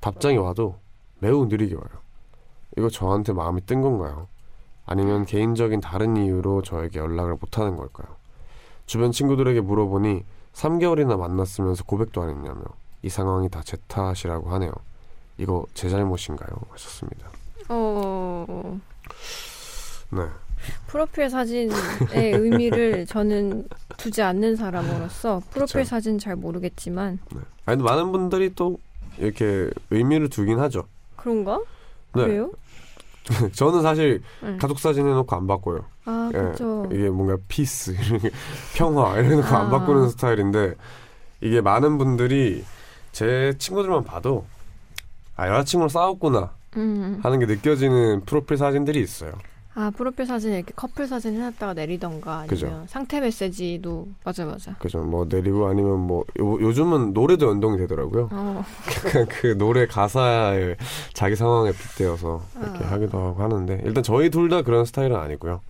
답장이 0.00 0.38
와도 0.38 0.76
매우 1.18 1.44
느리게 1.46 1.74
와요. 1.74 1.88
이거 2.78 2.88
저한테 2.88 3.32
마음이 3.32 3.66
뜬 3.66 3.82
건가요? 3.82 4.28
아니면 4.86 5.26
개인적인 5.26 5.80
다른 5.80 6.16
이유로 6.16 6.62
저에게 6.62 6.98
연락을 6.98 7.36
못하는 7.40 7.76
걸까요? 7.76 8.16
주변 8.90 9.12
친구들에게 9.12 9.60
물어보니 9.60 10.24
3개월이나 10.52 11.16
만났으면서 11.16 11.84
고백도 11.84 12.22
안 12.22 12.30
했냐며 12.30 12.60
이 13.02 13.08
상황이 13.08 13.48
다 13.48 13.62
제 13.62 13.76
탓이라고 13.86 14.50
하네요. 14.50 14.72
이거 15.38 15.64
제 15.74 15.88
잘못인가요? 15.88 16.48
하셨습니다. 16.70 17.30
어, 17.68 18.80
네. 20.10 20.22
프로필 20.88 21.30
사진의 21.30 21.70
의미를 22.34 23.06
저는 23.06 23.68
두지 23.96 24.22
않는 24.22 24.56
사람으로서 24.56 25.40
프로필 25.50 25.82
그쵸. 25.82 25.88
사진 25.88 26.18
잘 26.18 26.34
모르겠지만 26.34 27.20
아니 27.66 27.78
근데 27.78 27.84
많은 27.84 28.10
분들이 28.10 28.52
또 28.56 28.76
이렇게 29.18 29.70
의미를 29.90 30.28
두긴 30.28 30.58
하죠. 30.58 30.82
그런가? 31.14 31.58
네. 32.16 32.24
그래요? 32.24 32.50
저는 33.54 33.82
사실 33.82 34.22
응. 34.42 34.58
가족 34.58 34.78
사진 34.78 35.06
해놓고 35.06 35.36
안 35.36 35.46
바꿔요. 35.46 35.84
아, 36.04 36.30
예, 36.34 36.38
그렇죠. 36.38 36.88
이게 36.92 37.08
뭔가 37.08 37.36
피스, 37.48 37.94
평화 38.74 39.18
이런 39.18 39.42
거안 39.42 39.66
아. 39.66 39.70
바꾸는 39.70 40.08
스타일인데 40.08 40.74
이게 41.40 41.60
많은 41.60 41.98
분들이 41.98 42.64
제 43.12 43.54
친구들만 43.58 44.04
봐도 44.04 44.46
아 45.36 45.48
여자친구랑 45.48 45.88
싸웠구나 45.88 46.50
음. 46.76 47.20
하는 47.22 47.38
게 47.38 47.46
느껴지는 47.46 48.24
프로필 48.24 48.56
사진들이 48.56 49.00
있어요. 49.00 49.32
아, 49.80 49.90
프로필 49.90 50.26
사진 50.26 50.52
이렇게 50.52 50.72
커플 50.76 51.06
사진 51.06 51.34
해놨다가 51.36 51.72
내리던가 51.72 52.32
아니면 52.40 52.48
그죠. 52.48 52.84
상태 52.86 53.18
메시지도 53.20 54.08
맞아 54.24 54.44
맞아. 54.44 54.74
그죠? 54.78 54.98
뭐 55.02 55.24
내리고 55.26 55.68
아니면 55.68 56.00
뭐 56.00 56.24
요, 56.38 56.60
요즘은 56.60 57.14
노래도 57.14 57.48
연동이 57.48 57.78
되더라고요. 57.78 58.28
어, 58.30 58.62
약간 59.06 59.26
그 59.26 59.56
노래 59.56 59.86
가사에 59.86 60.76
자기 61.14 61.34
상황에 61.34 61.72
빗대어서 61.72 62.42
이렇게 62.60 62.84
아. 62.84 62.90
하기도 62.92 63.18
하고 63.18 63.42
하는데 63.42 63.80
일단 63.84 64.02
저희 64.02 64.28
둘 64.28 64.50
다 64.50 64.60
그런 64.62 64.84
스타일은 64.84 65.16
아니고요. 65.16 65.60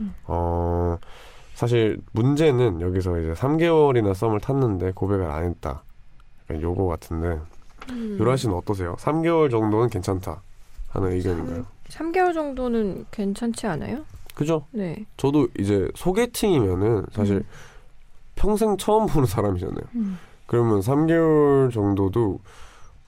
음. 0.00 0.14
어 0.26 0.98
사실 1.54 1.98
문제는 2.12 2.80
여기서 2.82 3.18
이제 3.18 3.32
3개월이나 3.32 4.14
썸을 4.14 4.38
탔는데 4.40 4.92
고백을 4.94 5.24
안 5.30 5.44
했다. 5.44 5.82
약간 6.44 6.62
요거 6.62 6.86
같은데 6.86 7.40
음. 7.90 8.16
유라 8.20 8.36
씨는 8.36 8.54
어떠세요? 8.54 8.94
3개월 9.00 9.50
정도는 9.50 9.88
괜찮다 9.88 10.42
하는 10.90 11.10
의견인가요? 11.12 11.64
3개월 11.90 12.34
정도는 12.34 13.06
괜찮지 13.10 13.66
않아요? 13.66 14.04
그죠? 14.34 14.66
네. 14.70 15.04
저도 15.16 15.48
이제 15.58 15.88
소개팅이면은 15.96 17.06
사실 17.12 17.36
음. 17.36 17.42
평생 18.34 18.76
처음 18.76 19.06
보는 19.06 19.26
사람이잖아요. 19.26 19.80
음. 19.96 20.18
그러면 20.46 20.80
3개월 20.80 21.72
정도도 21.72 22.40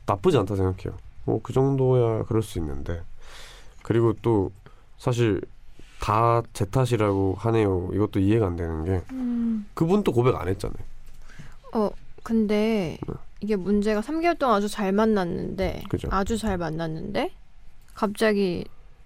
나쁘지 0.07 0.37
않다 0.39 0.57
생각해요. 0.57 0.99
뭐 1.25 1.41
그 1.43 1.53
정도야 1.53 2.25
그럴 2.25 2.43
수 2.43 2.59
있는데 2.59 3.03
그리고 3.83 4.13
또 4.23 4.51
사실 4.99 5.41
다 6.01 6.43
제 6.55 6.65
탓이라고 6.65 7.37
하네요. 7.39 7.91
이것도 7.93 8.21
이해가 8.21 8.47
안 8.47 8.57
되는 8.57 8.85
게 8.85 9.03
음. 9.13 9.67
그분도 9.75 10.13
고백 10.13 10.35
안 10.35 10.49
했잖아요. 10.49 10.83
어, 11.75 11.91
근데 12.23 12.99
네. 13.07 13.15
이게 13.41 13.55
문제가 13.57 14.01
3개월 14.01 14.37
동안 14.39 14.57
아주 14.57 14.67
잘 14.69 14.91
만났는데 14.93 15.85
그죠? 15.89 16.09
아주 16.11 16.37
잘 16.37 16.59
만났는데 16.59 17.31
갑자기 18.01 18.65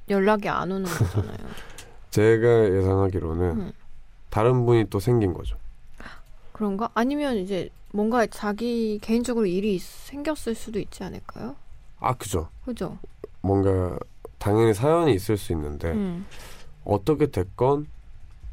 연락이 0.09 0.49
안 0.49 0.71
오는 0.71 0.85
거잖아요. 0.85 1.37
제가 2.11 2.69
예상하기로는 2.77 3.43
음. 3.51 3.73
다른 4.31 4.65
분이 4.67 4.85
또 4.89 5.01
생긴 5.01 5.35
거죠. 5.35 5.57
그런가? 6.53 6.89
아니면 6.95 7.35
이제 7.39 7.71
뭔가 7.91 8.25
자기 8.27 9.01
개인적으로 9.03 9.47
일이 9.47 9.75
있- 9.75 9.83
생겼을 9.83 10.55
수도 10.55 10.79
있지 10.79 11.03
않을까요? 11.03 11.57
아 11.99 12.15
그죠. 12.15 12.49
그죠? 12.65 12.97
뭔가 13.41 13.99
당연히 14.39 14.73
사연이 14.73 15.13
있을 15.15 15.37
수 15.37 15.51
있는데 15.53 15.91
음. 15.91 16.25
어떻게 16.85 17.27
됐건 17.33 17.89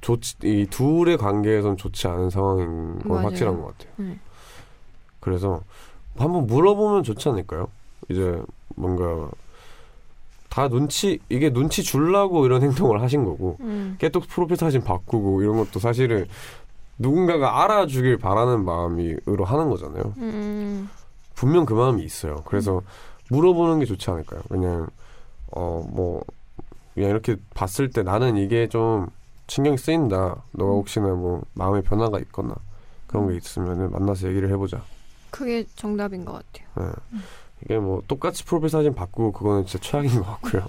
좋지 0.02 0.38
이 0.44 0.66
둘의 0.72 1.18
관계에선 1.18 1.78
좋지 1.78 2.08
않은 2.08 2.32
상황인 2.32 2.98
건 3.00 3.12
맞아요. 3.12 3.28
확실한 3.28 3.62
것 3.62 3.78
같아요. 3.78 3.94
음. 4.00 4.20
그래서 5.20 5.62
한번 6.18 6.48
물어보면 6.48 7.04
좋지 7.04 7.30
않을까요? 7.30 7.68
이제 8.10 8.42
뭔가 8.76 9.30
다 10.52 10.68
눈치 10.68 11.18
이게 11.30 11.50
눈치 11.50 11.82
주려고 11.82 12.46
이런 12.46 12.62
행동을 12.62 13.02
하신 13.02 13.24
거고 13.24 13.56
음. 13.62 13.96
깨톡 14.00 14.28
프로필 14.28 14.58
사진 14.58 14.84
바꾸고 14.84 15.42
이런 15.42 15.56
것도 15.56 15.80
사실은 15.80 16.26
누군가가 17.00 17.64
알아주길 17.64 18.18
바라는 18.18 18.66
마음으로 18.66 19.46
하는 19.46 19.70
거잖아요. 19.70 20.14
음. 20.18 20.90
분명 21.36 21.66
그 21.66 21.74
마음이 21.74 22.04
있어요. 22.04 22.44
그래서 22.46 22.82
물어보는 23.30 23.80
게 23.80 23.86
좋지 23.86 24.12
않을까요? 24.12 24.42
그냥 24.50 24.88
어뭐 25.52 26.22
그냥 26.96 27.10
이렇게 27.12 27.38
봤을 27.54 27.90
때 27.90 28.04
나는 28.04 28.36
이게 28.36 28.68
좀 28.68 29.08
신경이 29.48 29.78
쓰인다. 29.78 30.44
너가 30.52 30.74
음. 30.74 30.76
혹시나 30.80 31.08
뭐 31.14 31.44
마음의 31.54 31.84
변화가 31.84 32.20
있거나 32.20 32.56
그런 33.08 33.30
게 33.30 33.38
있으면은 33.38 33.90
만나서 33.90 34.28
얘기를 34.28 34.50
해보자. 34.50 34.84
그게 35.30 35.66
정답인 35.78 36.26
것 36.26 36.34
같아요. 36.34 36.68
예. 36.82 37.18
이게 37.64 37.78
뭐 37.78 38.02
똑같이 38.08 38.44
프로필 38.46 38.70
사진 38.70 38.94
바꾸고 38.94 39.32
그거는 39.32 39.66
진짜 39.66 39.84
최악인 39.84 40.22
것 40.22 40.26
같고요. 40.26 40.66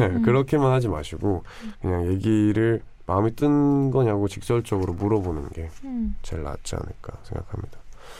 예, 0.00 0.20
그렇게만 0.22 0.72
하지 0.72 0.88
마시고 0.88 1.44
그냥 1.80 2.06
얘기를 2.08 2.82
마음이 3.06 3.36
뜬 3.36 3.90
거냐고 3.90 4.28
직설적으로 4.28 4.92
물어보는 4.94 5.50
게 5.50 5.70
음. 5.84 6.16
제일 6.22 6.42
낫지 6.42 6.74
않을까 6.74 7.18
생각합니다. 7.22 7.78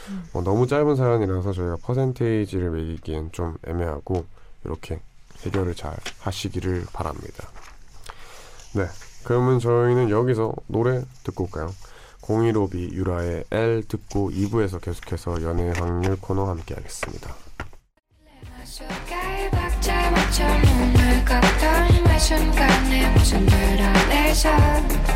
음. 0.09 0.25
뭐 0.33 0.43
너무 0.43 0.67
짧은 0.67 0.97
사연이라서 0.97 1.53
저희가 1.53 1.77
퍼센테이지를 1.83 2.71
매기기엔 2.71 3.33
좀 3.33 3.57
애매하고 3.67 4.25
이렇게 4.65 5.01
해결을 5.45 5.75
잘 5.75 5.97
하시기를 6.21 6.87
바랍니다. 6.93 7.49
네, 8.75 8.87
그러면 9.25 9.59
저희는 9.59 10.11
여기서 10.11 10.55
노래 10.69 11.03
듣고 11.25 11.45
올까요? 11.45 11.71
015B 12.23 12.93
유라의 12.93 13.45
L 13.51 13.85
듣고 13.87 14.31
2부에서 14.31 14.81
계속해서 14.81 15.43
연애 15.43 15.71
확률 15.71 16.17
코너 16.17 16.47
함께 16.47 16.75
하겠습니다. 16.75 17.35
Thank 18.79 19.09
you. 25.09 25.16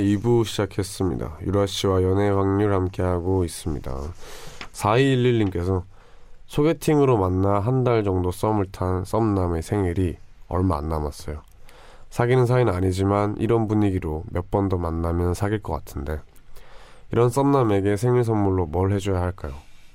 2부 0.00 0.44
시작했습니다. 0.44 1.38
유라 1.46 1.66
씨와 1.66 2.02
연애 2.02 2.28
확률 2.28 2.72
함께하고 2.74 3.44
있습니다. 3.44 3.92
4211님께서 4.72 5.82
소개팅으로 6.46 7.16
만나 7.16 7.60
한 7.60 7.84
달 7.84 8.02
정도 8.04 8.30
썸을 8.32 8.66
탄 8.72 9.04
썸남의 9.04 9.62
생일이 9.62 10.16
얼마 10.48 10.76
안 10.78 10.88
남았어요. 10.88 11.42
사귀는 12.10 12.46
사이는 12.46 12.72
아니지만 12.74 13.36
이런 13.38 13.68
분위기로 13.68 14.24
몇 14.30 14.50
번 14.50 14.68
더 14.68 14.76
만나면 14.76 15.34
사귈 15.34 15.62
것 15.62 15.72
같은데 15.74 16.18
이런 17.12 17.30
썸남에게 17.30 17.96
생일 17.96 18.24
선물로 18.24 18.66
뭘 18.66 18.92
해줘야 18.92 19.20
할까요? 19.20 19.52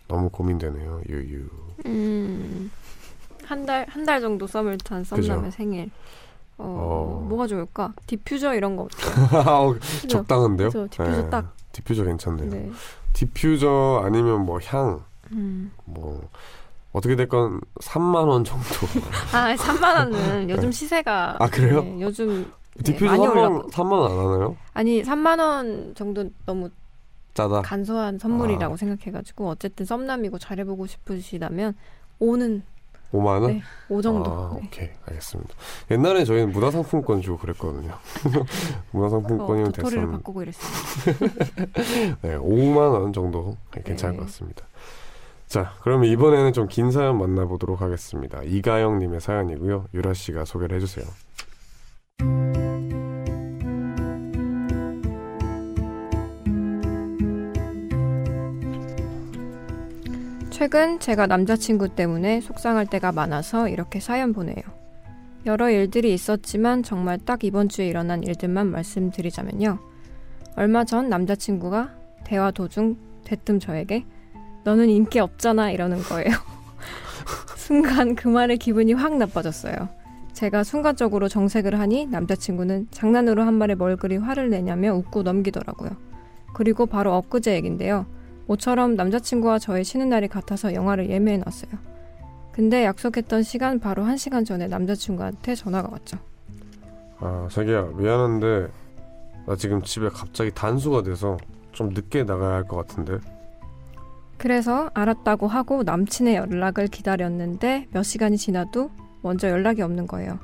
너무 0.07 0.29
고민되네요. 0.29 1.01
유유. 1.09 1.45
음. 1.87 2.71
한 3.43 3.65
달, 3.65 3.85
한 3.89 4.05
달 4.05 4.21
정도 4.21 4.47
썸을 4.47 4.77
탄 4.79 5.03
썸남의 5.03 5.41
그죠. 5.43 5.51
생일. 5.51 5.89
어, 6.57 6.63
어. 7.21 7.25
뭐가 7.27 7.47
좋을까? 7.47 7.93
디퓨저 8.07 8.53
이런 8.55 8.75
거 8.75 8.83
어때요? 8.83 9.41
어, 9.45 9.73
그죠? 9.79 10.07
적당한데요? 10.07 10.69
디퓨저 10.69 11.03
네, 11.03 11.29
딱. 11.29 11.53
디퓨저 11.73 12.03
괜찮네요. 12.05 12.49
네. 12.49 12.71
디퓨저 13.13 14.01
아니면 14.05 14.45
뭐 14.45 14.59
향, 14.65 15.03
음. 15.31 15.71
뭐 15.85 16.21
어떻게 16.93 17.15
됐건 17.15 17.59
3만 17.81 18.27
원 18.27 18.43
정도. 18.43 18.65
아, 19.33 19.53
3만 19.55 19.95
원은 19.97 20.49
요즘 20.51 20.71
시세가 20.71 21.37
아, 21.39 21.47
그래요? 21.49 21.81
네, 21.83 21.97
요즘 22.01 22.49
네, 22.77 22.83
디퓨저 22.83 23.05
많이 23.05 23.23
3만, 23.23 23.31
올랐고. 23.31 23.69
3만 23.71 23.91
원 23.91 24.11
안 24.11 24.17
하나요? 24.33 24.55
아니 24.73 25.01
3만 25.03 25.39
원 25.39 25.93
정도 25.95 26.29
너무 26.45 26.69
짜다. 27.33 27.61
간소한 27.63 28.17
선물이라고 28.17 28.77
생각해가지고 28.77 29.49
어쨌든 29.49 29.85
썸남이고 29.85 30.37
잘해보고 30.39 30.85
싶으시다면 30.87 31.75
5는 32.21 32.61
5만 33.15 33.41
원? 33.41 33.47
네, 33.47 33.61
5 33.89 34.01
정도. 34.01 34.31
아, 34.31 34.57
네. 34.59 34.65
오케이. 34.67 34.89
알겠습니다. 35.07 35.53
옛날에 35.91 36.25
저희는 36.25 36.51
문화 36.51 36.71
상품권 36.71 37.21
주고 37.21 37.37
그랬거든요. 37.37 37.91
어, 37.93 38.45
문화 38.91 39.09
상품권이면 39.09 39.71
도토리를 39.71 39.91
됐었는데. 39.91 40.17
바꾸고 40.17 40.41
이랬습니다. 40.43 42.17
네, 42.21 42.37
5만 42.37 42.77
원 42.77 43.13
정도 43.13 43.57
괜찮을 43.71 44.13
네. 44.15 44.19
것 44.19 44.25
같습니다. 44.27 44.65
자, 45.47 45.73
그러면 45.81 46.09
이번에는 46.09 46.53
좀 46.53 46.67
긴 46.67 46.91
사연 46.91 47.17
만나보도록 47.19 47.79
하겠습니다. 47.81 48.41
이가영 48.43 48.99
님의 48.99 49.21
사연이고요. 49.21 49.85
유라 49.93 50.13
씨가 50.13 50.43
소개를 50.45 50.77
해 50.77 50.79
주세요. 50.79 51.05
최근 60.55 61.01
제가 61.01 61.27
남자친구 61.27 61.89
때문에 61.89 62.39
속상할 62.39 62.87
때가 62.87 63.11
많아서 63.11 63.67
이렇게 63.67 63.99
사연 63.99 64.31
보내요. 64.31 64.55
여러 65.45 65.69
일들이 65.69 66.13
있었지만 66.13 66.81
정말 66.81 67.19
딱 67.19 67.43
이번 67.43 67.67
주에 67.67 67.89
일어난 67.89 68.23
일들만 68.23 68.71
말씀드리자면요. 68.71 69.79
얼마 70.55 70.85
전 70.85 71.09
남자친구가 71.09 71.93
대화 72.23 72.51
도중 72.51 72.95
대뜸 73.25 73.59
저에게 73.59 74.05
너는 74.63 74.87
인기 74.87 75.19
없잖아 75.19 75.71
이러는 75.71 75.99
거예요. 75.99 76.31
순간 77.57 78.15
그 78.15 78.29
말에 78.29 78.55
기분이 78.55 78.93
확 78.93 79.17
나빠졌어요. 79.17 79.89
제가 80.31 80.63
순간적으로 80.63 81.27
정색을 81.27 81.77
하니 81.77 82.05
남자친구는 82.05 82.87
장난으로 82.91 83.43
한 83.43 83.55
말에 83.55 83.75
뭘 83.75 83.97
그리 83.97 84.15
화를 84.15 84.49
내냐며 84.51 84.93
웃고 84.93 85.23
넘기더라고요. 85.23 85.97
그리고 86.53 86.85
바로 86.85 87.13
엊그제 87.17 87.55
얘긴데요. 87.55 88.05
모처럼 88.47 88.95
남자친구와 88.95 89.59
저의 89.59 89.83
쉬는 89.83 90.09
날이 90.09 90.27
같아서 90.27 90.73
영화를 90.73 91.09
예매해 91.09 91.37
놨어요. 91.37 91.71
근데 92.51 92.85
약속했던 92.85 93.43
시간 93.43 93.79
바로 93.79 94.03
한 94.03 94.17
시간 94.17 94.45
전에 94.45 94.67
남자친구한테 94.67 95.55
전화가 95.55 95.89
왔죠. 95.91 96.17
아, 97.19 97.47
자기야, 97.51 97.91
미안한데, 97.97 98.67
나 99.45 99.55
지금 99.55 99.81
집에 99.81 100.09
갑자기 100.09 100.51
단수가 100.51 101.03
돼서 101.03 101.37
좀 101.71 101.89
늦게 101.89 102.23
나가야 102.23 102.55
할 102.55 102.63
것 102.63 102.77
같은데. 102.77 103.17
그래서 104.37 104.89
알았다고 104.93 105.47
하고 105.47 105.83
남친의 105.83 106.35
연락을 106.35 106.87
기다렸는데 106.87 107.87
몇 107.91 108.03
시간이 108.03 108.37
지나도 108.37 108.91
먼저 109.21 109.49
연락이 109.49 109.81
없는 109.81 110.07
거예요. 110.07 110.39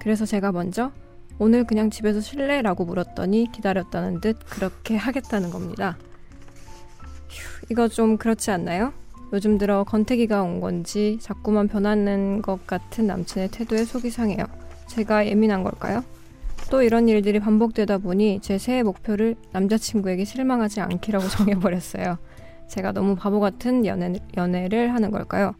그래서 0.00 0.24
제가 0.26 0.52
먼저 0.52 0.90
오늘 1.38 1.64
그냥 1.64 1.90
집에서 1.90 2.20
쉴래? 2.20 2.62
라고 2.62 2.84
물었더니 2.84 3.50
기다렸다는 3.52 4.20
듯 4.20 4.38
그렇게 4.48 4.96
하겠다는 4.96 5.50
겁니다. 5.50 5.96
휴, 7.66 7.72
이거 7.72 7.88
좀 7.88 8.16
그렇지 8.16 8.50
않나요? 8.50 8.92
요즘 9.32 9.58
들어 9.58 9.84
건태기가 9.84 10.42
온 10.42 10.60
건지 10.60 11.18
자꾸만 11.20 11.68
변하는 11.68 12.42
것 12.42 12.66
같은 12.66 13.06
남친의 13.06 13.48
태도에 13.50 13.84
속이 13.84 14.10
상해요. 14.10 14.44
제가 14.86 15.26
예민한 15.26 15.64
걸까요? 15.64 16.04
또 16.70 16.82
이런 16.82 17.08
일들이 17.08 17.38
반복되다 17.38 17.98
보니 17.98 18.40
제 18.40 18.58
새해 18.58 18.82
목표를 18.82 19.36
남자친구에게 19.52 20.24
실망하지 20.24 20.80
않기라고 20.80 21.26
정해버렸어요. 21.28 22.18
제가 22.68 22.92
너무 22.92 23.14
바보 23.14 23.40
같은 23.40 23.86
연애, 23.86 24.14
연애를 24.36 24.92
하는 24.94 25.10
걸까요? 25.10 25.54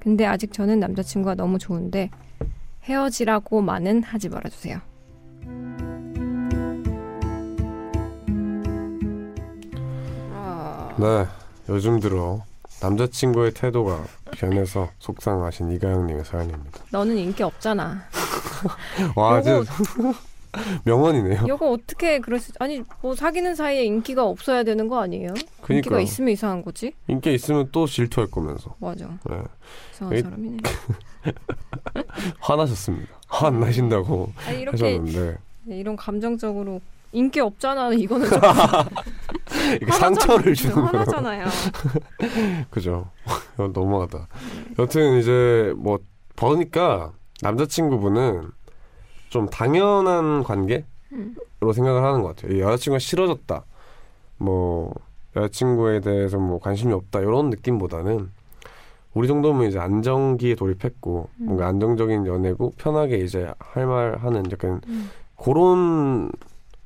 근데 0.00 0.26
아직 0.26 0.52
저는 0.52 0.80
남자친구가 0.80 1.34
너무 1.34 1.58
좋은데 1.58 2.10
헤어지라고만은 2.84 4.02
하지 4.02 4.28
말아주세요. 4.28 4.80
아, 10.32 10.96
네, 10.98 11.26
요즘 11.68 12.00
들어 12.00 12.42
남자친구의 12.80 13.52
태도가 13.52 14.04
변해서 14.32 14.88
속상하신 15.00 15.72
이가영님의 15.72 16.24
사연입니다. 16.24 16.80
너는 16.90 17.16
인기 17.18 17.42
없잖아. 17.42 18.02
와, 19.16 19.40
요거- 19.40 19.66
진짜 19.66 20.14
명언이네요. 20.84 21.42
이거 21.46 21.70
어떻게 21.72 22.20
그럴 22.20 22.38
수? 22.40 22.52
아니 22.58 22.82
뭐 23.02 23.14
사귀는 23.14 23.54
사이에 23.54 23.84
인기가 23.84 24.24
없어야 24.24 24.62
되는 24.64 24.88
거 24.88 25.00
아니에요? 25.00 25.28
인기가 25.28 25.66
그니까요. 25.66 26.00
있으면 26.00 26.30
이상한 26.30 26.62
거지. 26.62 26.92
인기 27.08 27.34
있으면 27.34 27.68
또 27.72 27.86
질투할 27.86 28.30
거면서. 28.30 28.74
맞아. 28.78 29.06
네. 29.28 29.42
이상한 29.92 30.14
에이. 30.16 30.22
사람이네. 30.22 30.56
화나셨습니다. 32.40 33.08
화안 33.28 33.60
나신다고 33.60 34.32
아니 34.46 34.62
이렇게 34.62 34.84
하셨는데 34.84 35.36
네, 35.64 35.76
이런 35.78 35.96
감정적으로 35.96 36.80
인기 37.12 37.40
없잖아. 37.40 37.90
이거는 37.92 38.28
좀 38.28 38.38
상처를 39.92 40.54
주는 40.54 40.74
거예요. 40.74 40.86
화나잖아요. 40.88 41.46
그죠. 42.70 43.08
너무하다. 43.56 44.28
여튼 44.78 45.18
이제 45.18 45.72
뭐 45.76 45.98
보니까 46.36 47.12
남자친구분은 47.42 48.50
좀 49.30 49.48
당연한 49.48 50.42
관계로 50.42 50.84
음. 51.12 51.34
생각을 51.74 52.02
하는 52.02 52.22
것 52.22 52.36
같아요. 52.36 52.56
이 52.56 52.60
여자친구가 52.60 52.98
싫어졌다. 52.98 53.64
뭐 54.38 54.92
여자친구에 55.36 56.00
대해서 56.00 56.38
뭐 56.38 56.58
관심이 56.58 56.92
없다 56.92 57.20
이런 57.20 57.50
느낌보다는 57.50 58.30
우리 59.14 59.26
정도면 59.26 59.68
이제 59.68 59.78
안정기에 59.78 60.54
돌입했고 60.54 61.28
음. 61.40 61.46
뭔가 61.46 61.66
안정적인 61.66 62.26
연애고 62.26 62.74
편하게 62.76 63.18
이제 63.18 63.50
할 63.58 63.86
말 63.86 64.18
하는 64.18 64.44
약간 64.52 64.80
음. 64.86 65.10
그런 65.36 66.30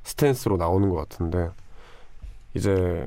스탠스로 0.03 0.57
나오는 0.57 0.89
것 0.89 0.95
같은데 0.95 1.49
이제 2.53 3.05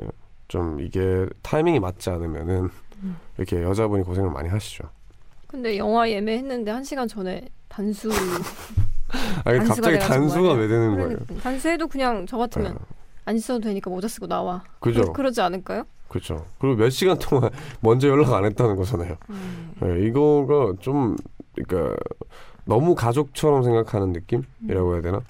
좀 0.49 0.81
이게 0.81 1.27
타이밍이 1.43 1.81
맞지 1.81 2.11
않으면은 2.11 2.71
음. 3.03 3.17
이렇게 3.37 3.63
여자분이 3.63 4.05
고생을 4.05 4.31
많이 4.31 4.49
하시죠. 4.49 4.85
근데 5.47 5.79
영화 5.79 6.09
예매했는데 6.09 6.71
한 6.71 6.83
시간 6.85 7.07
전에 7.07 7.49
단수 7.69 8.11
아니 9.45 9.59
갑자기 9.61 9.99
단수가. 9.99 10.55
왜 10.55 10.67
되는 10.69 10.95
거예요? 10.97 11.09
그러니까 11.09 11.35
단수해도 11.43 11.89
그냥 11.89 12.27
저 12.27 12.37
같으면 12.37 12.73
네, 12.75 12.79
안 13.27 13.37
있어도 13.37 13.61
되니까 13.61 13.91
모자 13.91 14.09
쓰고 14.09 14.27
나와. 14.27 14.63
그죠, 14.81 15.13
그, 15.13 15.21
러지 15.21 15.41
않을까요? 15.41 15.85
그죠. 16.09 16.45
그리고 16.59 16.77
몇 16.77 16.91
시간 16.91 17.19
동안 17.19 17.51
먼저 17.81 18.09
연락 18.09 18.33
안 18.35 18.45
했다는 18.45 18.77
거잖아요. 18.77 19.17
음. 19.31 19.73
네, 19.81 20.07
이거가 20.07 20.75
좀 20.81 21.17
그러니까 21.55 21.97
너무 22.65 22.95
가족처럼 22.95 23.63
생각하는 23.63 24.13
느낌이라고 24.13 24.95
해야 24.95 25.03
되나? 25.03 25.21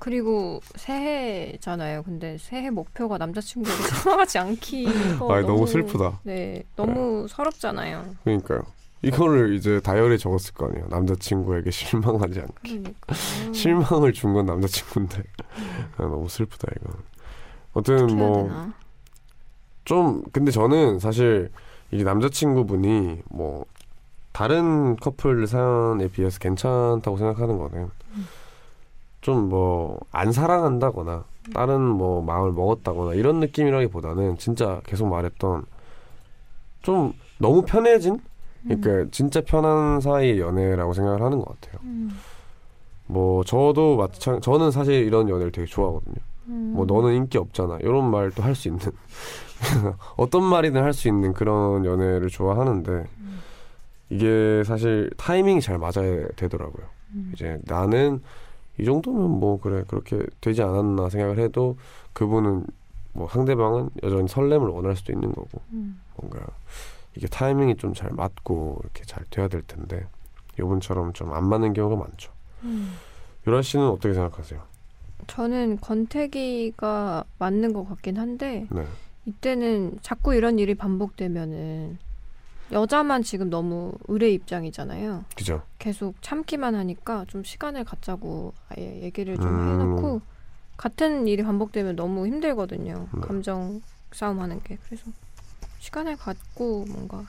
그리고 0.00 0.60
새해잖아요. 0.76 2.02
근데 2.02 2.36
새해 2.38 2.70
목표가 2.70 3.18
남자친구에게 3.18 3.82
실망하지 4.02 4.38
않기. 4.38 4.88
아, 5.28 5.40
너무 5.42 5.66
슬프다. 5.66 6.20
네, 6.24 6.64
너무 6.74 7.26
서럽잖아요. 7.28 8.16
그러니까요. 8.24 8.62
이거를 9.02 9.54
이제 9.54 9.80
다이어리에 9.80 10.16
적었을 10.18 10.52
거 10.54 10.66
아니에요. 10.66 10.86
남자친구에게 10.88 11.70
실망하지 11.72 12.40
않게. 12.40 12.52
그러니까 12.80 13.14
실망을 13.54 14.12
준 14.12 14.34
건 14.34 14.46
남자친구인데 14.46 15.22
아, 15.98 16.02
너무 16.02 16.28
슬프다 16.28 16.68
이거. 16.80 16.90
어쨌든 17.74 18.16
뭐? 18.16 18.50
좀 19.84 20.22
근데 20.32 20.50
저는 20.50 20.98
사실 20.98 21.50
이 21.90 22.04
남자친구분이 22.04 23.22
뭐 23.30 23.64
다른 24.32 24.96
커플 24.96 25.46
사연에 25.46 26.08
비해서 26.08 26.38
괜찮다고 26.38 27.16
생각하는 27.16 27.58
거는 27.58 27.90
좀 29.20 29.48
뭐 29.48 29.98
안 30.12 30.32
사랑한다거나 30.32 31.24
다른 31.54 31.80
뭐 31.80 32.22
마음을 32.22 32.52
먹었다거나 32.52 33.14
이런 33.14 33.40
느낌이라기보다는 33.40 34.38
진짜 34.38 34.80
계속 34.84 35.08
말했던 35.08 35.64
좀 36.82 37.12
너무 37.38 37.62
편해진 37.62 38.18
그러니까 38.64 39.10
진짜 39.10 39.40
편한 39.40 40.00
사이의 40.00 40.38
연애라고 40.38 40.92
생각을 40.94 41.22
하는 41.22 41.38
것 41.38 41.60
같아요. 41.60 41.80
음, 41.84 42.10
뭐 43.06 43.42
저도 43.44 43.96
마찬 43.96 44.40
저는 44.40 44.70
사실 44.70 44.94
이런 45.04 45.28
연애를 45.28 45.50
되게 45.52 45.66
좋아하거든요. 45.66 46.16
음. 46.48 46.72
뭐 46.74 46.84
너는 46.86 47.14
인기 47.14 47.38
없잖아 47.38 47.78
이런 47.80 48.10
말도 48.10 48.42
할 48.42 48.54
수 48.54 48.68
있는 48.68 48.80
어떤 50.16 50.42
말이든 50.44 50.82
할 50.82 50.92
수 50.92 51.08
있는 51.08 51.32
그런 51.32 51.84
연애를 51.84 52.28
좋아하는데 52.28 53.04
이게 54.10 54.62
사실 54.64 55.10
타이밍이 55.16 55.60
잘 55.60 55.78
맞아야 55.78 56.26
되더라고요. 56.36 56.84
음. 57.14 57.30
이제 57.34 57.58
나는 57.64 58.20
이 58.80 58.84
정도면 58.84 59.30
뭐 59.30 59.60
그래 59.60 59.84
그렇게 59.86 60.22
되지 60.40 60.62
않았나 60.62 61.08
생각을 61.10 61.38
해도 61.38 61.76
그분은 62.12 62.64
뭐 63.12 63.28
상대방은 63.28 63.90
여전히 64.02 64.28
설렘을 64.28 64.68
원할 64.68 64.96
수도 64.96 65.12
있는 65.12 65.32
거고 65.32 65.60
음. 65.72 66.00
뭔가 66.16 66.40
이게 67.16 67.26
타이밍이 67.26 67.76
좀 67.76 67.92
잘 67.94 68.10
맞고 68.12 68.78
이렇게 68.82 69.04
잘 69.04 69.24
돼야 69.30 69.48
될 69.48 69.62
텐데 69.62 70.06
요번처럼 70.58 71.12
좀 71.12 71.32
안 71.32 71.48
맞는 71.48 71.72
경우가 71.72 71.96
많죠. 71.96 72.32
음. 72.62 72.92
유라 73.46 73.62
씨는 73.62 73.88
어떻게 73.88 74.14
생각하세요? 74.14 74.60
저는 75.26 75.78
권태기가 75.80 77.24
맞는 77.38 77.72
것 77.72 77.84
같긴 77.88 78.16
한데 78.18 78.66
네, 78.70 78.84
이때는 79.26 79.98
자꾸 80.02 80.34
이런 80.34 80.58
일이 80.58 80.74
반복되면은 80.74 81.98
여자만 82.72 83.22
지금 83.22 83.50
너무 83.50 83.92
의뢰 84.08 84.30
입장이잖아요. 84.30 85.24
그죠? 85.36 85.62
계속 85.78 86.14
참기만 86.22 86.74
하니까 86.74 87.24
좀 87.28 87.42
시간을 87.44 87.84
갖자고 87.84 88.52
아예 88.68 89.02
얘기를 89.02 89.36
좀 89.36 89.46
음. 89.46 89.68
해놓고 89.72 90.20
같은 90.76 91.26
일이 91.28 91.42
반복되면 91.42 91.96
너무 91.96 92.26
힘들거든요. 92.26 93.08
네. 93.12 93.20
감정 93.20 93.82
싸움하는 94.12 94.60
게 94.62 94.78
그래서 94.86 95.04
시간을 95.78 96.16
갖고 96.16 96.84
뭔가 96.88 97.24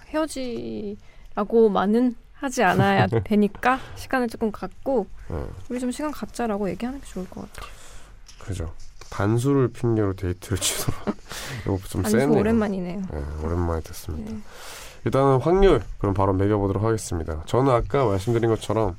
헤어지라고만은 1.36 2.16
하지 2.34 2.64
않아야 2.64 3.08
되니까 3.24 3.80
시간을 3.96 4.28
조금 4.28 4.52
갖고 4.52 5.06
네, 5.30 5.46
우리 5.70 5.80
좀 5.80 5.92
시간 5.92 6.12
갖자라고 6.12 6.70
얘기하는 6.72 7.00
게 7.00 7.06
좋을 7.06 7.30
것 7.30 7.42
같아요. 7.54 7.72
그죠. 8.40 8.74
단수를 9.12 9.68
핑계로 9.70 10.14
데이트를 10.16 10.58
취소로 10.62 10.96
이거 11.66 11.78
좀 11.88 12.04
세네요. 12.04 12.32
오랜만이네요. 12.32 13.02
네, 13.12 13.24
오랜만에 13.44 13.82
듣습니다. 13.82 14.32
네. 14.32 14.40
일단은 15.06 15.40
확률 15.40 15.82
그럼 15.98 16.14
바로 16.14 16.34
매겨보도록 16.34 16.84
하겠습니다. 16.84 17.44
저는 17.46 17.72
아까 17.72 18.06
말씀드린 18.06 18.50
것처럼 18.50 18.96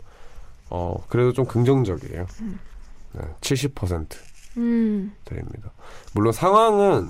어 0.70 0.96
그래도 1.08 1.32
좀 1.32 1.44
긍정적이에요. 1.44 2.26
네, 3.14 3.22
70% 3.40 4.06
음, 4.56 5.12
드립니다. 5.24 5.70
물론 6.14 6.32
상황은 6.32 7.08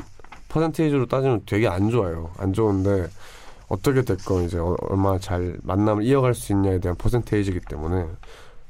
퍼센테이지로 0.48 1.06
따지면 1.06 1.42
되게 1.46 1.68
안 1.68 1.90
좋아요. 1.90 2.30
안 2.38 2.52
좋은데 2.52 3.08
어떻게 3.68 4.02
됐건 4.02 4.44
이제 4.44 4.58
어- 4.58 4.76
얼마나 4.88 5.18
잘 5.18 5.56
만남을 5.62 6.04
이어갈 6.04 6.34
수 6.34 6.52
있냐에 6.52 6.78
대한 6.78 6.96
퍼센테이지이기 6.96 7.60
때문에 7.68 8.06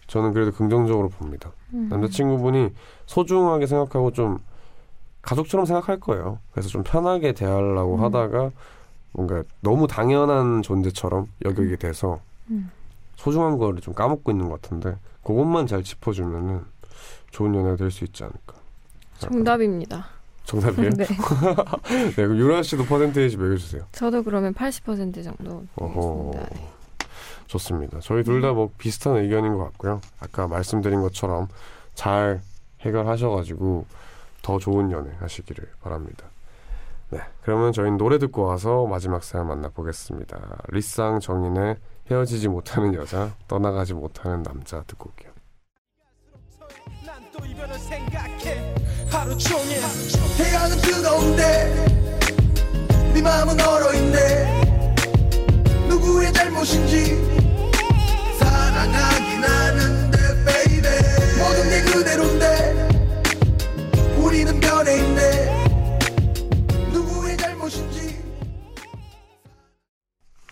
저는 0.07 0.33
그래도 0.33 0.53
긍정적으로 0.53 1.09
봅니다. 1.09 1.51
음. 1.73 1.89
남자친구분이 1.91 2.71
소중하게 3.07 3.67
생각하고 3.67 4.13
좀 4.13 4.39
가족처럼 5.23 5.67
생각할 5.67 5.99
거예요. 6.01 6.39
그래서 6.53 6.69
좀 6.69 6.83
편하게 6.83 7.33
대하려고 7.33 7.97
음. 7.97 8.05
하다가 8.05 8.51
뭔가 9.13 9.43
너무 9.61 9.87
당연한 9.87 10.63
존재처럼 10.63 11.29
여기게 11.45 11.77
돼서 11.77 12.21
음. 12.51 12.71
소중한 13.17 13.59
거를 13.59 13.81
좀 13.81 13.95
까먹고 13.95 14.31
있는 14.31 14.49
것 14.49 14.61
같은데 14.61 14.97
그것만 15.23 15.67
잘 15.67 15.83
짚어주면은 15.83 16.63
좋은 17.31 17.55
연애가 17.55 17.77
될 17.77 17.91
수 17.91 18.05
있지 18.05 18.25
않을까. 18.25 18.55
정답입니다. 19.19 20.07
정답이에요? 20.45 20.91
네. 20.97 21.07
네, 21.87 22.15
그럼 22.15 22.37
유라 22.37 22.63
씨도 22.63 22.85
퍼센테이지 22.87 23.37
매겨주세요. 23.37 23.85
저도 23.93 24.23
그러면 24.25 24.53
80% 24.55 25.23
정도. 25.23 25.65
되겠습니다. 25.77 26.49
네. 26.49 26.69
좋습니다. 27.47 28.01
저희 28.01 28.25
둘 28.25 28.41
다 28.41 28.53
뭐 28.53 28.71
비슷한 28.79 29.17
의견인 29.17 29.57
것 29.57 29.65
같고요. 29.65 30.01
아까 30.19 30.49
말씀드린 30.49 31.01
것처럼 31.03 31.49
잘 31.95 32.41
해결하셔가지고 32.81 33.87
더 34.43 34.59
좋은 34.59 34.91
연애 34.91 35.11
하시기를 35.21 35.69
바랍니다. 35.83 36.25
네, 37.13 37.21
그러면 37.43 37.73
저희는 37.73 37.99
노래 37.99 38.19
듣고 38.19 38.45
와서 38.45 38.87
마지막 38.87 39.23
사연 39.23 39.47
만나보겠습니다. 39.47 40.63
리쌍 40.69 41.21
정인의 41.21 41.77
헤어지지 42.11 42.49
못하는 42.49 42.95
여자, 42.95 43.35
떠나가지 43.47 43.93
못하는 43.93 44.43
남자 44.43 44.83
듣고 44.85 45.11
올게요. 45.11 45.31
난또 47.05 47.45
이별을 47.45 47.75
생각해 47.75 48.75
하루 49.11 49.37
종일 49.37 49.79
태양은 50.39 50.77
뜨거운데 50.79 51.43
네 53.13 53.21
마음은 53.21 53.61
얼어있네 53.61 54.63
누구의 55.91 56.33
잘못인지 56.33 57.17
사랑하긴 58.39 59.45
하는데 59.45 60.19
baby 60.47 60.91
모든 61.39 61.69
게 61.69 61.83
그대로인데 61.93 62.89
우리는 64.17 64.59
변해 64.61 64.97
있네 64.97 65.62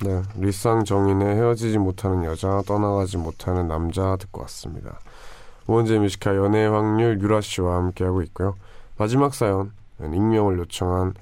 네, 0.03 0.23
리쌍 0.39 0.85
정인의 0.85 1.37
헤어지지 1.37 1.77
못하는 1.77 2.25
여자, 2.25 2.63
떠나가지 2.67 3.19
못하는 3.19 3.69
남자 3.69 4.17
듣고 4.17 4.41
왔습니다. 4.43 4.99
우원재 5.67 5.99
뮤지카 5.99 6.37
연애의 6.37 6.71
확률 6.71 7.21
유라 7.21 7.43
씨와 7.43 7.77
함께하고 7.77 8.23
있고요. 8.23 8.57
마지막 8.97 9.35
사연, 9.35 9.73
익명을 10.01 10.59
요청한 10.59 11.13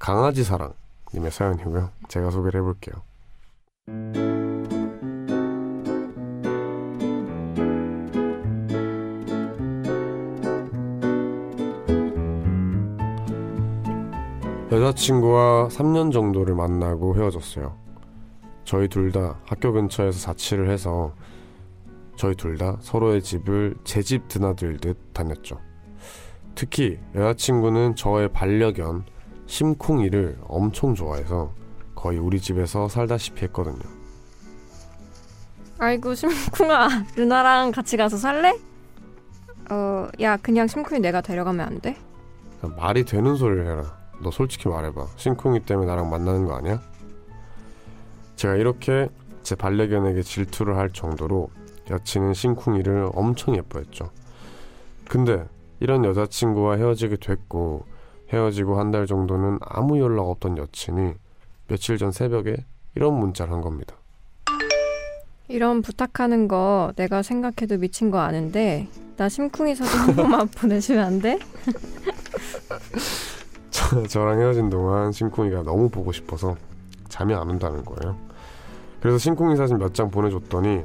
강아지 0.00 0.42
사랑 0.42 0.72
님의 1.14 1.30
사연이고요. 1.30 1.90
제가 2.08 2.30
소개를 2.32 2.60
해볼게요. 2.60 2.96
여자친구와 14.72 15.68
3년 15.68 16.12
정도를 16.12 16.56
만나고 16.56 17.14
헤어졌어요. 17.14 17.83
저희 18.64 18.88
둘 18.88 19.12
다 19.12 19.38
학교 19.46 19.72
근처에서 19.72 20.18
자취를 20.18 20.70
해서 20.70 21.12
저희 22.16 22.34
둘 22.34 22.56
다 22.58 22.76
서로의 22.80 23.22
집을 23.22 23.76
제 23.84 24.02
집 24.02 24.28
드나들듯 24.28 25.12
다녔죠. 25.12 25.60
특히 26.54 26.98
여자친구는 27.14 27.96
저의 27.96 28.28
반려견 28.32 29.04
심쿵이를 29.46 30.38
엄청 30.46 30.94
좋아해서 30.94 31.52
거의 31.94 32.18
우리 32.18 32.40
집에서 32.40 32.88
살다시피 32.88 33.42
했거든요. 33.46 33.82
아이고 35.78 36.14
심쿵아 36.14 36.88
누나랑 37.16 37.72
같이 37.72 37.96
가서 37.96 38.16
살래? 38.16 38.56
어, 39.70 40.08
야 40.20 40.36
그냥 40.36 40.66
심쿵이 40.68 41.00
내가 41.00 41.20
데려가면 41.20 41.66
안 41.66 41.80
돼? 41.80 41.96
말이 42.76 43.04
되는 43.04 43.34
소리를 43.36 43.66
해라. 43.66 43.98
너 44.22 44.30
솔직히 44.30 44.68
말해봐. 44.68 45.06
심쿵이 45.16 45.60
때문에 45.60 45.86
나랑 45.88 46.08
만나는 46.08 46.46
거 46.46 46.54
아니야? 46.54 46.80
제가 48.36 48.56
이렇게 48.56 49.08
제 49.42 49.54
반려견에게 49.54 50.22
질투를 50.22 50.76
할 50.76 50.90
정도로 50.90 51.50
여친은 51.90 52.34
심쿵이를 52.34 53.10
엄청 53.14 53.56
예뻐했죠. 53.56 54.10
근데 55.08 55.44
이런 55.80 56.04
여자친구와 56.04 56.76
헤어지게 56.76 57.16
됐고 57.16 57.84
헤어지고 58.32 58.78
한 58.80 58.90
달 58.90 59.06
정도는 59.06 59.58
아무 59.60 59.98
연락 60.00 60.22
없던 60.30 60.56
여친이 60.58 61.12
며칠 61.68 61.98
전 61.98 62.10
새벽에 62.10 62.56
이런 62.94 63.14
문자를 63.18 63.52
한 63.52 63.60
겁니다. 63.60 63.96
이런 65.48 65.82
부탁하는 65.82 66.48
거 66.48 66.92
내가 66.96 67.22
생각해도 67.22 67.76
미친 67.78 68.10
거 68.10 68.18
아는데 68.20 68.88
나 69.18 69.28
심쿵이 69.28 69.74
사진 69.74 70.00
한 70.00 70.16
번만 70.16 70.48
보내주면 70.56 71.04
안 71.04 71.20
돼? 71.20 71.38
저랑 74.08 74.40
헤어진 74.40 74.70
동안 74.70 75.12
심쿵이가 75.12 75.62
너무 75.62 75.90
보고 75.90 76.12
싶어서 76.12 76.56
잠이 77.14 77.32
안 77.32 77.48
온다는 77.48 77.84
거예요. 77.84 78.18
그래서 79.00 79.18
심쿵이 79.18 79.56
사진 79.56 79.78
몇 79.78 79.94
장 79.94 80.10
보내줬더니 80.10 80.82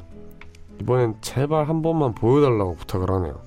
이번엔 0.80 1.16
제발 1.20 1.68
한 1.68 1.82
번만 1.82 2.14
보여달라고 2.14 2.76
부탁을 2.76 3.10
하네요. 3.10 3.40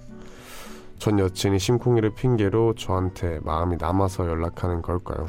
전 1.00 1.18
여친이 1.18 1.60
심쿵이를 1.60 2.14
핑계로 2.14 2.76
저한테 2.76 3.40
마음이 3.44 3.78
남아서 3.78 4.28
연락하는 4.28 4.82
걸까요? 4.82 5.28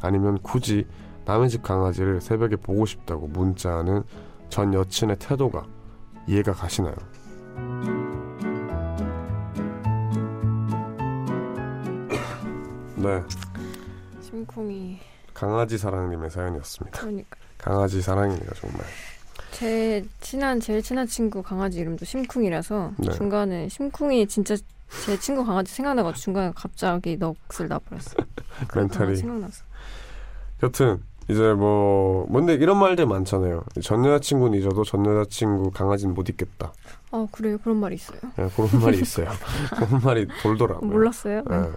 아니면 0.00 0.38
굳이 0.42 0.86
남의 1.26 1.50
집 1.50 1.62
강아지를 1.62 2.22
새벽에 2.22 2.56
보고 2.56 2.86
싶다고 2.86 3.26
문자하는 3.26 4.02
전 4.48 4.72
여친의 4.72 5.16
태도가 5.18 5.66
이해가 6.26 6.52
가시나요? 6.52 6.94
네, 12.96 13.22
심쿵이 14.22 14.98
강아지 15.38 15.78
사랑님의 15.78 16.30
사연이었습니다. 16.30 17.00
그러니까 17.00 17.36
강아지 17.58 18.02
사랑이네요 18.02 18.50
정말. 18.60 18.80
제 19.52 20.04
친한 20.20 20.58
제일 20.58 20.82
친한 20.82 21.06
친구 21.06 21.42
강아지 21.44 21.78
이름도 21.78 22.04
심쿵이라서 22.04 22.92
네. 22.98 23.12
중간에 23.12 23.68
심쿵이 23.68 24.26
진짜 24.26 24.56
제 25.04 25.16
친구 25.20 25.44
강아지 25.44 25.72
생각나가지고 25.72 26.20
중간에 26.20 26.52
갑자기 26.56 27.16
넋을 27.16 27.68
놔버렸어. 27.68 28.14
그 28.66 28.78
멘탈이. 28.80 29.14
생각났어. 29.14 29.62
여튼 30.64 31.02
이제 31.28 31.52
뭐 31.52 32.26
뭔데 32.28 32.54
이런 32.54 32.76
말들 32.78 33.06
많잖아요. 33.06 33.62
전 33.80 34.04
여자친구는 34.04 34.58
잊어도 34.58 34.82
전 34.82 35.06
여자친구 35.06 35.70
강아지는 35.70 36.14
못 36.14 36.28
잊겠다. 36.28 36.72
아 37.12 37.26
그래요? 37.30 37.58
그런 37.58 37.76
말이 37.78 37.94
있어요? 37.94 38.18
예, 38.40 38.48
그런 38.56 38.82
말이 38.82 38.98
있어요. 39.00 39.28
그런 39.76 40.00
말이 40.02 40.26
돌더라고요. 40.42 40.90
몰랐어요? 40.90 41.42
네. 41.48 41.56
예. 41.56 41.70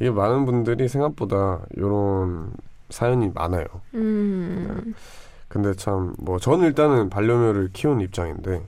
이게 0.00 0.10
많은 0.10 0.46
분들이 0.46 0.88
생각보다 0.88 1.60
이런 1.76 2.52
사연이 2.90 3.30
많아요. 3.34 3.64
음, 3.94 4.94
근데 5.48 5.74
참 5.74 6.14
뭐 6.18 6.38
저는 6.38 6.66
일단은 6.66 7.10
반려묘를 7.10 7.70
키우는 7.72 8.00
입장인데 8.02 8.62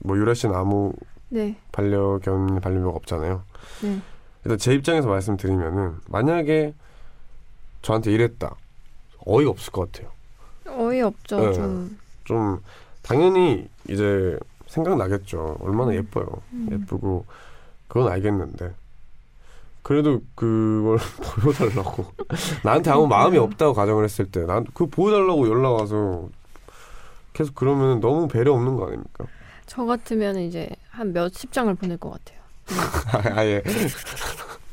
뭐 0.00 0.16
유라 0.16 0.34
씨는 0.34 0.54
아무 0.54 0.92
네, 1.28 1.56
반려견 1.72 2.60
반려묘가 2.60 2.96
없잖아요. 2.96 3.42
네. 3.82 4.00
일단 4.44 4.58
제 4.58 4.74
입장에서 4.74 5.08
말씀드리면은 5.08 5.96
만약에 6.08 6.74
저한테 7.82 8.12
이랬다 8.12 8.54
어이가 9.26 9.50
없을 9.50 9.72
것 9.72 9.90
같아요. 9.92 10.10
어이 10.66 11.00
없죠 11.02 11.40
네. 11.40 11.52
좀. 11.52 11.98
좀 12.24 12.60
당연히 13.02 13.68
이제 13.88 14.38
생각나겠죠. 14.66 15.58
얼마나 15.60 15.90
음. 15.92 15.96
예뻐요. 15.96 16.26
음. 16.52 16.68
예쁘고 16.72 17.26
그건 17.88 18.10
알겠는데 18.10 18.72
그래도 19.84 20.22
그걸 20.34 20.98
보여달라고 21.42 22.06
나한테 22.64 22.90
아무 22.90 23.06
마음이 23.06 23.36
없다고 23.38 23.74
가정을 23.74 24.02
했을 24.04 24.24
때 24.26 24.40
난 24.46 24.64
그 24.74 24.86
보여달라고 24.86 25.46
연락 25.48 25.72
와서 25.74 26.28
계속 27.34 27.54
그러면 27.54 28.00
너무 28.00 28.26
배려 28.26 28.52
없는 28.54 28.76
거 28.76 28.86
아닙니까? 28.86 29.26
저 29.66 29.84
같으면 29.84 30.38
이제 30.38 30.68
한 30.90 31.12
몇십 31.12 31.52
장을 31.52 31.72
보낼 31.74 31.98
것 31.98 32.10
같아요. 32.10 32.40
아예 33.38 33.62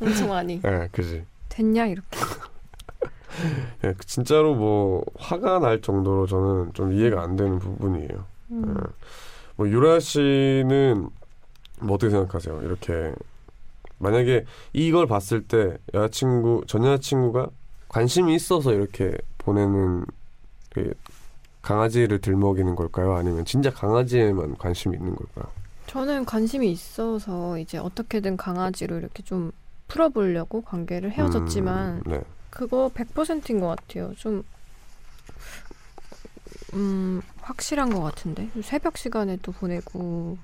엄청 0.01 0.29
많이. 0.29 0.61
예 0.65 0.87
그지 0.91 1.25
됐냐 1.49 1.85
이렇게. 1.87 2.07
예, 3.83 3.93
진짜로 4.05 4.55
뭐 4.55 5.03
화가 5.17 5.59
날 5.59 5.81
정도로 5.81 6.25
저는 6.27 6.73
좀 6.73 6.93
이해가 6.93 7.21
안 7.21 7.35
되는 7.35 7.59
부분이에요. 7.59 8.25
음. 8.51 8.75
예. 8.77 8.89
뭐 9.57 9.67
유라 9.67 9.99
씨는 9.99 11.09
뭐 11.81 11.95
어떻게 11.95 12.09
생각하세요? 12.11 12.61
이렇게 12.63 13.13
만약에 14.01 14.45
이걸 14.73 15.07
봤을 15.07 15.43
때 15.43 15.77
여자친구 15.93 16.63
전 16.67 16.83
여자친구가 16.83 17.49
관심이 17.87 18.35
있어서 18.35 18.73
이렇게 18.73 19.15
보내는 19.37 20.05
그 20.73 20.93
강아지를 21.61 22.19
들먹이는 22.19 22.75
걸까요? 22.75 23.15
아니면 23.15 23.45
진짜 23.45 23.69
강아지에만 23.69 24.57
관심이 24.57 24.97
있는 24.97 25.15
걸까요? 25.15 25.51
저는 25.87 26.25
관심이 26.25 26.71
있어서 26.71 27.57
이제 27.57 27.77
어떻게든 27.77 28.37
강아지로 28.37 28.97
이렇게 28.97 29.23
좀 29.23 29.51
풀어보려고 29.87 30.61
관계를 30.61 31.11
헤어졌지만 31.11 31.97
음, 31.97 32.03
네. 32.05 32.21
그거 32.49 32.89
100%인 32.93 33.59
것 33.59 33.67
같아요. 33.67 34.13
좀, 34.15 34.43
음, 36.73 37.21
확실한 37.41 37.93
것 37.93 38.01
같은데. 38.01 38.49
새벽 38.61 38.97
시간에 38.97 39.37
또 39.41 39.51
보내고, 39.51 40.37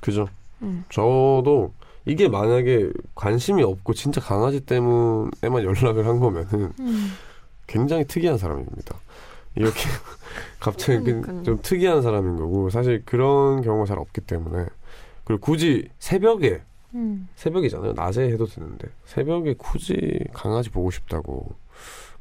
그죠. 0.00 0.28
음. 0.62 0.84
저도 0.90 1.72
이게 2.04 2.28
만약에 2.28 2.90
관심이 3.14 3.62
없고 3.62 3.94
진짜 3.94 4.20
강아지 4.20 4.60
때문에만 4.60 5.62
연락을 5.64 6.06
한 6.06 6.18
거면은 6.20 6.72
음. 6.80 7.12
굉장히 7.66 8.04
특이한 8.06 8.38
사람입니다. 8.38 8.96
이렇게 9.54 9.80
갑자기 10.60 10.98
그 10.98 11.04
그러니까요. 11.04 11.42
좀 11.42 11.58
특이한 11.62 12.02
사람인 12.02 12.36
거고 12.36 12.70
사실 12.70 13.02
그런 13.04 13.62
경우가 13.62 13.86
잘 13.86 13.98
없기 13.98 14.22
때문에 14.22 14.66
그리고 15.24 15.40
굳이 15.40 15.88
새벽에 15.98 16.62
음. 16.94 17.28
새벽이잖아요. 17.36 17.92
낮에 17.92 18.24
해도 18.30 18.46
되는데 18.46 18.88
새벽에 19.04 19.54
굳이 19.56 20.18
강아지 20.32 20.70
보고 20.70 20.90
싶다고 20.90 21.54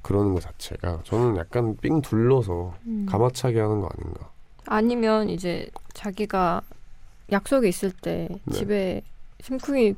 그러는 0.02 0.34
것 0.34 0.42
자체가 0.42 1.02
저는 1.04 1.38
약간 1.38 1.76
삥 1.78 2.02
둘러서 2.02 2.74
음. 2.86 3.06
가마차기 3.10 3.58
하는 3.58 3.82
거 3.82 3.90
아닌가. 3.98 4.30
아니면 4.66 5.30
이제 5.30 5.70
자기가 5.94 6.62
약속이 7.32 7.68
있을 7.68 7.92
때 7.92 8.28
네. 8.46 8.54
집에 8.58 9.02
심쿵이 9.42 9.96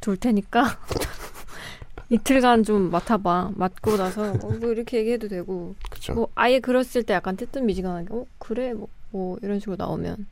둘 0.00 0.16
테니까 0.16 0.64
이틀간 2.10 2.64
좀 2.64 2.90
맡아봐. 2.90 3.52
맡고 3.54 3.96
나서 3.96 4.32
어, 4.32 4.48
뭐 4.60 4.72
이렇게 4.72 4.98
얘기해도 4.98 5.28
되고 5.28 5.74
그쵸. 5.90 6.14
뭐 6.14 6.28
아예 6.34 6.58
그랬을 6.58 7.04
때 7.04 7.14
약간 7.14 7.36
뜨뜻미지근하게 7.36 8.08
어 8.10 8.24
그래 8.38 8.72
뭐, 8.72 8.88
뭐 9.10 9.38
이런 9.42 9.60
식으로 9.60 9.76
나오면 9.76 10.26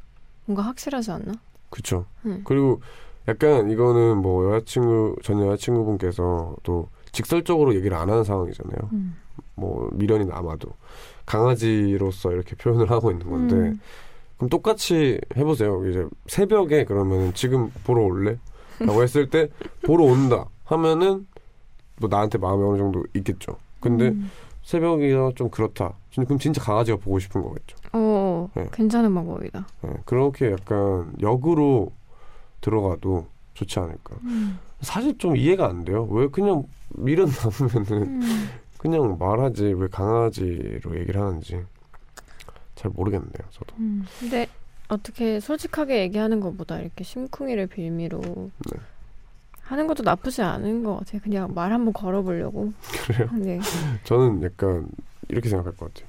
뭔가 0.46 0.62
확실하지 0.62 1.10
않나? 1.12 1.34
그쵸. 1.70 2.06
응. 2.26 2.40
그리고 2.44 2.80
약간 3.28 3.70
이거는 3.70 4.16
뭐 4.18 4.54
여자친구, 4.54 5.16
전 5.22 5.40
여자친구분께서 5.46 6.56
또 6.62 6.88
직설적으로 7.12 7.74
얘기를 7.74 7.96
안 7.96 8.10
하는 8.10 8.24
상황이잖아요. 8.24 8.90
음. 8.92 9.16
뭐 9.54 9.88
미련이 9.92 10.24
남아도. 10.24 10.70
강아지로서 11.26 12.32
이렇게 12.32 12.56
표현을 12.56 12.90
하고 12.90 13.10
있는 13.12 13.28
건데. 13.28 13.54
음. 13.54 13.80
그럼 14.38 14.48
똑같이 14.48 15.20
해보세요. 15.36 15.84
이제 15.88 16.06
새벽에 16.26 16.84
그러면 16.84 17.34
지금 17.34 17.70
보러 17.84 18.02
올래? 18.02 18.38
라고 18.80 19.02
했을 19.02 19.28
때 19.28 19.48
보러 19.84 20.04
온다 20.04 20.46
하면은 20.64 21.26
뭐 22.00 22.08
나한테 22.08 22.38
마음이 22.38 22.62
어느 22.64 22.78
정도 22.78 23.04
있겠죠. 23.14 23.56
근데 23.80 24.08
음. 24.08 24.30
새벽이라 24.62 25.32
좀 25.34 25.50
그렇다. 25.50 25.94
진- 26.12 26.24
그럼 26.24 26.38
진짜 26.38 26.62
강아지가 26.62 26.96
보고 26.98 27.18
싶은 27.18 27.42
거겠죠. 27.42 27.76
어 27.92 28.48
네. 28.54 28.68
괜찮은 28.72 29.12
방법이다. 29.14 29.66
예, 29.86 29.90
그렇게 30.04 30.52
약간 30.52 31.12
역으로 31.20 31.90
들어가도 32.60 33.26
좋지 33.54 33.78
않을까. 33.80 34.16
음. 34.24 34.58
사실 34.80 35.18
좀 35.18 35.36
이해가 35.36 35.66
안 35.68 35.84
돼요. 35.84 36.06
왜 36.10 36.28
그냥 36.28 36.62
미련 36.90 37.28
남으면은 37.28 38.06
음. 38.22 38.48
그냥 38.78 39.16
말하지 39.18 39.64
왜 39.76 39.88
강아지로 39.88 40.96
얘기를 41.00 41.20
하는지 41.20 41.60
잘 42.78 42.92
모르겠네요. 42.94 43.32
저도. 43.50 43.74
음. 43.78 44.06
근데 44.20 44.46
어떻게 44.88 45.40
솔직하게 45.40 46.00
얘기하는 46.02 46.40
것보다 46.40 46.78
이렇게 46.78 47.02
심쿵이를 47.02 47.66
빌미로 47.66 48.20
네. 48.22 48.78
하는 49.62 49.86
것도 49.86 50.04
나쁘지 50.04 50.42
않은 50.42 50.84
것 50.84 50.98
같아요. 50.98 51.20
그냥 51.22 51.52
말 51.54 51.72
한번 51.72 51.92
걸어보려고. 51.92 52.72
그래요. 53.06 53.28
네. 53.36 53.58
저는 54.04 54.42
약간 54.44 54.88
이렇게 55.28 55.48
생각할 55.48 55.76
것 55.76 55.92
같아요. 55.92 56.08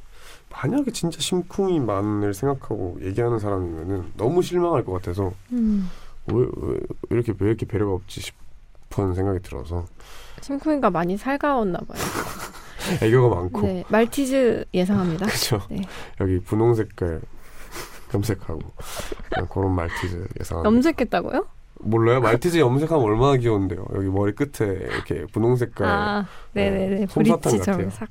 만약에 0.52 0.92
진짜 0.92 1.20
심쿵이만을 1.20 2.34
생각하고 2.34 3.00
얘기하는 3.02 3.40
사람이면은 3.40 4.14
너무 4.16 4.42
실망할 4.42 4.86
것 4.86 4.94
같아서 4.94 5.34
음. 5.52 5.90
왜, 6.28 6.46
왜 6.56 6.80
이렇게 7.10 7.34
왜 7.40 7.48
이렇게 7.48 7.66
배려가 7.66 7.94
없지 7.94 8.22
싶은 8.22 9.14
생각이 9.16 9.40
들어서 9.42 9.86
심쿵이가 10.42 10.90
많이 10.92 11.18
살가웠나 11.18 11.80
봐요. 11.80 12.00
애교가 13.02 13.36
많고 13.36 13.62
네. 13.62 13.84
말티즈 13.90 14.66
예상합니다. 14.74 15.26
그죠 15.28 15.62
네. 15.70 15.82
여기 16.20 16.40
분홍 16.40 16.76
색깔 16.76 17.22
염색하고 18.14 18.60
그런 19.50 19.76
말티즈 19.76 20.28
예상합니다. 20.40 20.76
염색했다고요? 20.76 21.48
몰라요? 21.82 22.20
말티즈 22.22 22.58
염색하면 22.58 23.04
얼마나 23.04 23.38
귀여운데요. 23.38 23.86
여기 23.96 24.08
머리 24.10 24.34
끝에 24.34 24.70
이렇게 24.70 25.26
분홍 25.28 25.56
색깔 25.56 25.88
아, 25.88 26.26
네네네. 26.54 27.04
어, 27.04 27.38
같아요. 27.38 27.90
싹. 27.90 28.10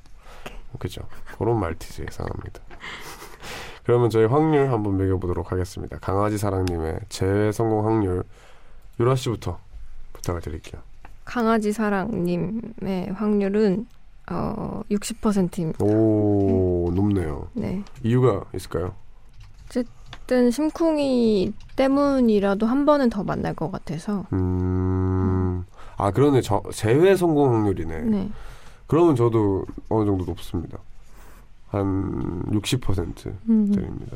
그죠? 0.79 1.03
그런 1.39 1.59
말티즈 1.59 2.03
예상합니다. 2.03 2.61
그러면 3.85 4.11
저희 4.11 4.27
확률 4.27 4.71
한번 4.71 4.97
매겨보도록 4.99 5.51
하겠습니다. 5.51 5.99
강아지 6.01 6.37
사랑님의 6.37 7.01
재회 7.09 7.51
성공 7.53 7.87
확률 7.87 8.23
유라 9.01 9.17
씨부터 9.17 9.59
부탁을 10.13 10.41
드릴게요. 10.41 10.83
강아지 11.25 11.73
사랑님의 11.73 13.13
확률은 13.15 13.87
어 14.31 14.83
60%입니다. 14.91 15.85
오 15.85 16.91
높네요. 16.95 17.49
네. 17.55 17.83
이유가 18.03 18.45
있을까요? 18.55 18.95
어쨌든 19.67 20.51
심쿵이 20.51 21.53
때문이라도 21.77 22.67
한 22.67 22.85
번은 22.85 23.11
더 23.11 23.23
만날 23.23 23.55
것 23.55 23.71
같아서. 23.71 24.27
음, 24.33 25.65
아 25.97 26.11
그러네. 26.11 26.43
저 26.43 26.63
재회 26.73 27.17
성공 27.17 27.55
확률이네. 27.55 28.01
네. 28.03 28.31
그러면 28.87 29.17
저도 29.17 29.65
어느 29.89 30.07
정도 30.07 30.25
높습니다. 30.25 30.79
한 31.69 32.43
60% 32.47 33.27
음. 33.49 34.09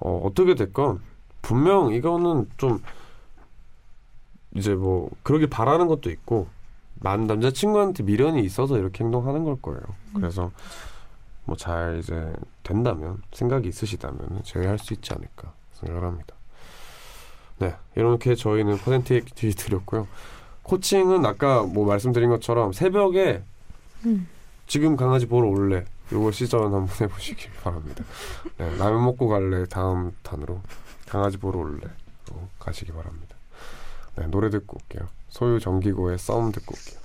어, 0.00 0.22
어떻게 0.24 0.54
됐건 0.54 1.00
분명 1.42 1.92
이거는 1.92 2.48
좀 2.56 2.80
이제 4.54 4.74
뭐 4.74 5.10
그러길 5.22 5.48
바라는 5.50 5.86
것도 5.86 6.10
있고 6.10 6.48
난 7.00 7.26
남자친구한테 7.26 8.02
미련이 8.02 8.42
있어서 8.44 8.78
이렇게 8.78 9.04
행동하는 9.04 9.44
걸 9.44 9.60
거예요. 9.60 9.80
그래서 10.14 10.50
뭐 11.44 11.56
잘 11.56 11.98
이제 12.00 12.32
된다면 12.62 13.22
생각이 13.32 13.68
있으시다면 13.68 14.42
제외할 14.44 14.78
수 14.78 14.92
있지 14.92 15.12
않을까 15.14 15.52
생각을 15.72 16.06
합니다. 16.06 16.34
네 17.58 17.74
이렇게 17.96 18.34
저희는 18.34 18.76
퍼센테이지 18.78 19.52
드렸고요. 19.56 20.06
코칭은 20.62 21.24
아까 21.24 21.62
뭐 21.62 21.86
말씀드린 21.86 22.28
것처럼 22.28 22.72
새벽에 22.72 23.42
음. 24.04 24.28
지금 24.66 24.96
강아지 24.96 25.26
보러 25.26 25.48
올래 25.48 25.84
요거 26.12 26.32
시전 26.32 26.62
한번 26.64 26.88
해보시길 27.00 27.50
바랍니다. 27.62 28.04
네, 28.58 28.76
라면 28.76 29.02
먹고 29.04 29.28
갈래 29.28 29.64
다음 29.66 30.12
탄으로 30.22 30.60
강아지 31.06 31.38
보러 31.38 31.60
올래로 31.60 31.88
가시기 32.58 32.92
바랍니다. 32.92 33.37
네, 34.18 34.26
노래 34.26 34.50
듣고 34.50 34.78
올게요. 34.82 35.08
소유 35.28 35.60
정기고의 35.60 36.18
썸 36.18 36.50
듣고 36.50 36.74
올게요. 36.74 36.98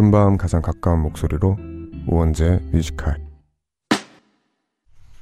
깊은 0.00 0.10
밤 0.10 0.38
가장 0.38 0.62
가까운 0.62 1.00
목소리로 1.02 1.58
우원재 2.08 2.60
뮤지컬 2.72 3.18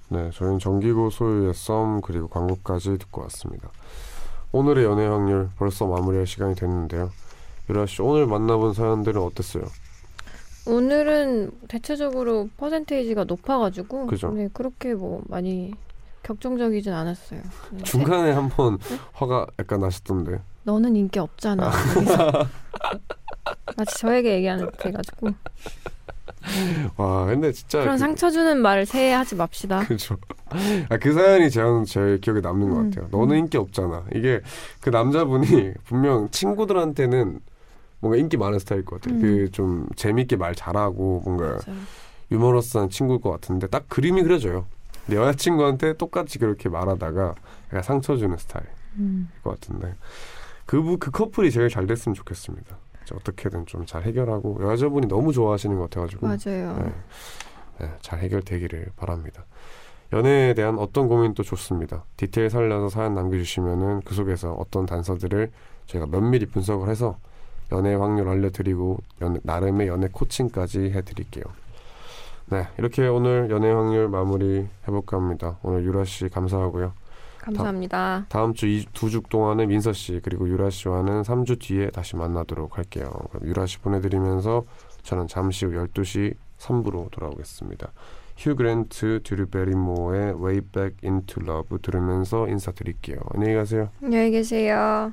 네, 0.08 0.30
저희는 0.32 0.60
정기고 0.60 1.10
소유의 1.10 1.52
썸 1.52 2.00
그리고 2.00 2.28
광고까지 2.28 2.96
듣고 2.98 3.22
왔습니다. 3.22 3.70
오늘의 4.52 4.84
연애 4.84 5.04
확률 5.06 5.50
벌써 5.58 5.86
마무리할 5.88 6.26
시간이 6.26 6.54
됐는데요. 6.54 7.10
유라 7.68 7.86
씨 7.86 8.00
오늘 8.02 8.26
만나본 8.26 8.72
사연들은 8.72 9.20
어땠어요? 9.20 9.64
오늘은 10.66 11.50
대체적으로 11.66 12.48
퍼센테이지가 12.56 13.24
높아가지고 13.24 14.06
그죠. 14.06 14.30
네, 14.30 14.48
그렇게 14.52 14.94
뭐 14.94 15.22
많이 15.26 15.74
격정적이진 16.22 16.92
않았어요. 16.92 17.40
네. 17.72 17.82
중간에 17.82 18.30
한번 18.30 18.78
화가 19.12 19.48
약간 19.58 19.80
나셨던데. 19.80 20.40
너는 20.62 20.94
인기 20.94 21.18
없잖아. 21.18 21.72
마치 23.76 23.98
저에게 23.98 24.34
얘기하는 24.36 24.70
듯해가지고 24.72 25.28
와, 26.96 27.26
근데 27.26 27.52
진짜 27.52 27.80
그런 27.80 27.94
그- 27.94 27.98
상처 27.98 28.30
주는 28.30 28.58
말을 28.60 28.86
새해 28.86 29.12
하지 29.12 29.34
맙시다. 29.34 29.80
그죠. 29.86 30.16
아, 30.88 30.96
그 30.98 31.12
사연이 31.12 31.50
저는 31.50 31.84
제 31.84 32.18
기억에 32.22 32.40
남는 32.40 32.70
것 32.70 32.76
음, 32.76 32.90
같아요. 32.90 33.08
너는 33.10 33.34
음. 33.34 33.38
인기 33.40 33.58
없잖아. 33.58 34.04
이게 34.14 34.40
그 34.80 34.90
남자분이 34.90 35.74
분명 35.84 36.30
친구들한테는 36.30 37.40
뭔가 38.00 38.16
인기 38.16 38.36
많은 38.36 38.58
스타일일 38.58 38.84
것 38.84 39.00
같아요. 39.00 39.18
음. 39.18 39.20
그좀 39.20 39.88
재밌게 39.96 40.36
말 40.36 40.54
잘하고 40.54 41.22
뭔가 41.24 41.44
맞아요. 41.66 41.80
유머러스한 42.30 42.90
친구일 42.90 43.20
것 43.20 43.30
같은데 43.30 43.66
딱 43.66 43.88
그림이 43.88 44.22
그려져요. 44.22 44.66
근데 45.06 45.20
여자친구한테 45.20 45.94
똑같이 45.94 46.38
그렇게 46.38 46.68
말하다가 46.68 47.34
약간 47.68 47.82
상처 47.82 48.16
주는 48.16 48.36
스타일일 48.36 48.68
음. 48.98 49.28
것 49.42 49.58
같은데 49.58 49.94
그, 50.66 50.80
부- 50.82 50.98
그 50.98 51.10
커플이 51.10 51.50
제일 51.50 51.68
잘 51.68 51.86
됐으면 51.86 52.14
좋겠습니다. 52.14 52.76
어떻게든 53.14 53.66
좀 53.66 53.86
잘 53.86 54.02
해결하고 54.04 54.58
여자분이 54.70 55.06
너무 55.08 55.32
좋아하시는 55.32 55.76
것 55.76 55.84
같아가지고 55.90 56.26
맞아요. 56.26 56.76
네. 56.78 56.92
네, 57.80 57.90
잘 58.00 58.18
해결되기를 58.20 58.88
바랍니다. 58.96 59.44
연애에 60.12 60.54
대한 60.54 60.78
어떤 60.78 61.06
고민도 61.08 61.42
좋습니다. 61.42 62.04
디테일 62.16 62.50
살려서 62.50 62.88
사연 62.88 63.14
남겨주시면은 63.14 64.00
그 64.04 64.14
속에서 64.14 64.52
어떤 64.54 64.86
단서들을 64.86 65.50
저희가 65.86 66.06
면밀히 66.06 66.46
분석을 66.46 66.88
해서 66.88 67.18
연애 67.72 67.94
확률 67.94 68.28
알려드리고 68.28 68.98
연애- 69.20 69.40
나름의 69.42 69.88
연애 69.88 70.08
코칭까지 70.10 70.90
해드릴게요. 70.92 71.44
네, 72.46 72.66
이렇게 72.78 73.06
오늘 73.06 73.48
연애 73.50 73.70
확률 73.70 74.08
마무리 74.08 74.66
해볼까 74.86 75.18
합니다. 75.18 75.58
오늘 75.62 75.84
유라 75.84 76.04
씨 76.04 76.28
감사하고요. 76.30 76.92
감사합니다. 77.56 78.26
다 78.28 78.44
음 78.44 78.54
주두주 78.54 79.22
동안에 79.28 79.66
민서 79.66 79.92
씨 79.92 80.20
그리고 80.22 80.48
유라 80.48 80.70
씨와는 80.70 81.22
3주 81.22 81.58
뒤에 81.60 81.90
다시 81.90 82.16
만나도록 82.16 82.78
할게요. 82.78 83.10
그럼 83.30 83.46
유라 83.48 83.66
씨 83.66 83.78
보내드리면서 83.78 84.64
저는 85.02 85.26
잠시 85.26 85.64
후 85.66 85.72
12시 85.72 86.34
3부로 86.58 87.10
돌아오겠습니다. 87.10 87.92
휴 88.36 88.54
그랜트, 88.54 89.20
듀르 89.24 89.46
베리모어의 89.46 90.34
Way 90.40 90.60
Back 90.60 90.96
Into 91.02 91.42
Love 91.44 91.78
들으면서 91.82 92.46
인사드릴게요. 92.48 93.18
안녕히 93.34 93.54
가세요. 93.54 93.88
안녕히 94.02 94.30
계세요. 94.30 95.12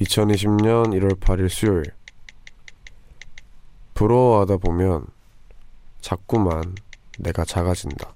2020년 0.00 0.92
1월 0.98 1.18
8일 1.18 1.48
수요일 1.48 1.84
부러워하다 3.94 4.58
보면 4.58 5.06
자꾸만 6.00 6.74
내가 7.18 7.44
작아진다. 7.44 8.14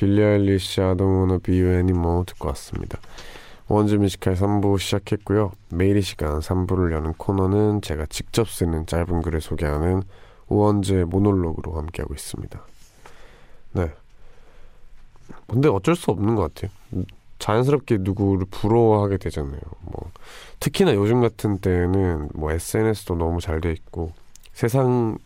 빌리 0.00 0.24
아일리시 0.24 0.80
I 0.80 0.94
don't 0.94 1.30
wanna 1.30 2.24
듣고 2.24 2.48
왔습니다. 2.48 2.98
원주 3.68 3.98
뮤지컬 3.98 4.34
3부 4.34 4.78
시작했고요. 4.78 5.52
매일 5.68 5.98
이 5.98 6.00
시간 6.00 6.38
3부를 6.38 6.92
여는 6.92 7.12
코너는 7.18 7.82
제가 7.82 8.06
직접 8.06 8.48
쓰는 8.48 8.86
짧은 8.86 9.20
글을 9.20 9.42
소개하는 9.42 10.02
우원재 10.48 11.04
모놀로그로 11.04 11.74
함께하고 11.74 12.14
있습니다. 12.14 12.62
네. 13.72 13.92
근데 15.46 15.68
어쩔 15.68 15.94
수 15.94 16.10
없는 16.12 16.34
것 16.34 16.54
같아요. 16.54 17.04
자연스럽게 17.38 17.98
누구를 18.00 18.46
부러워하게 18.50 19.18
되잖아요. 19.18 19.60
뭐 19.82 20.10
특히나 20.60 20.94
요즘 20.94 21.20
같은 21.20 21.58
때는 21.58 22.30
뭐 22.32 22.50
SNS도 22.52 23.16
너무 23.16 23.42
잘 23.42 23.60
돼 23.60 23.70
있고 23.72 24.12
세상을 24.54 25.18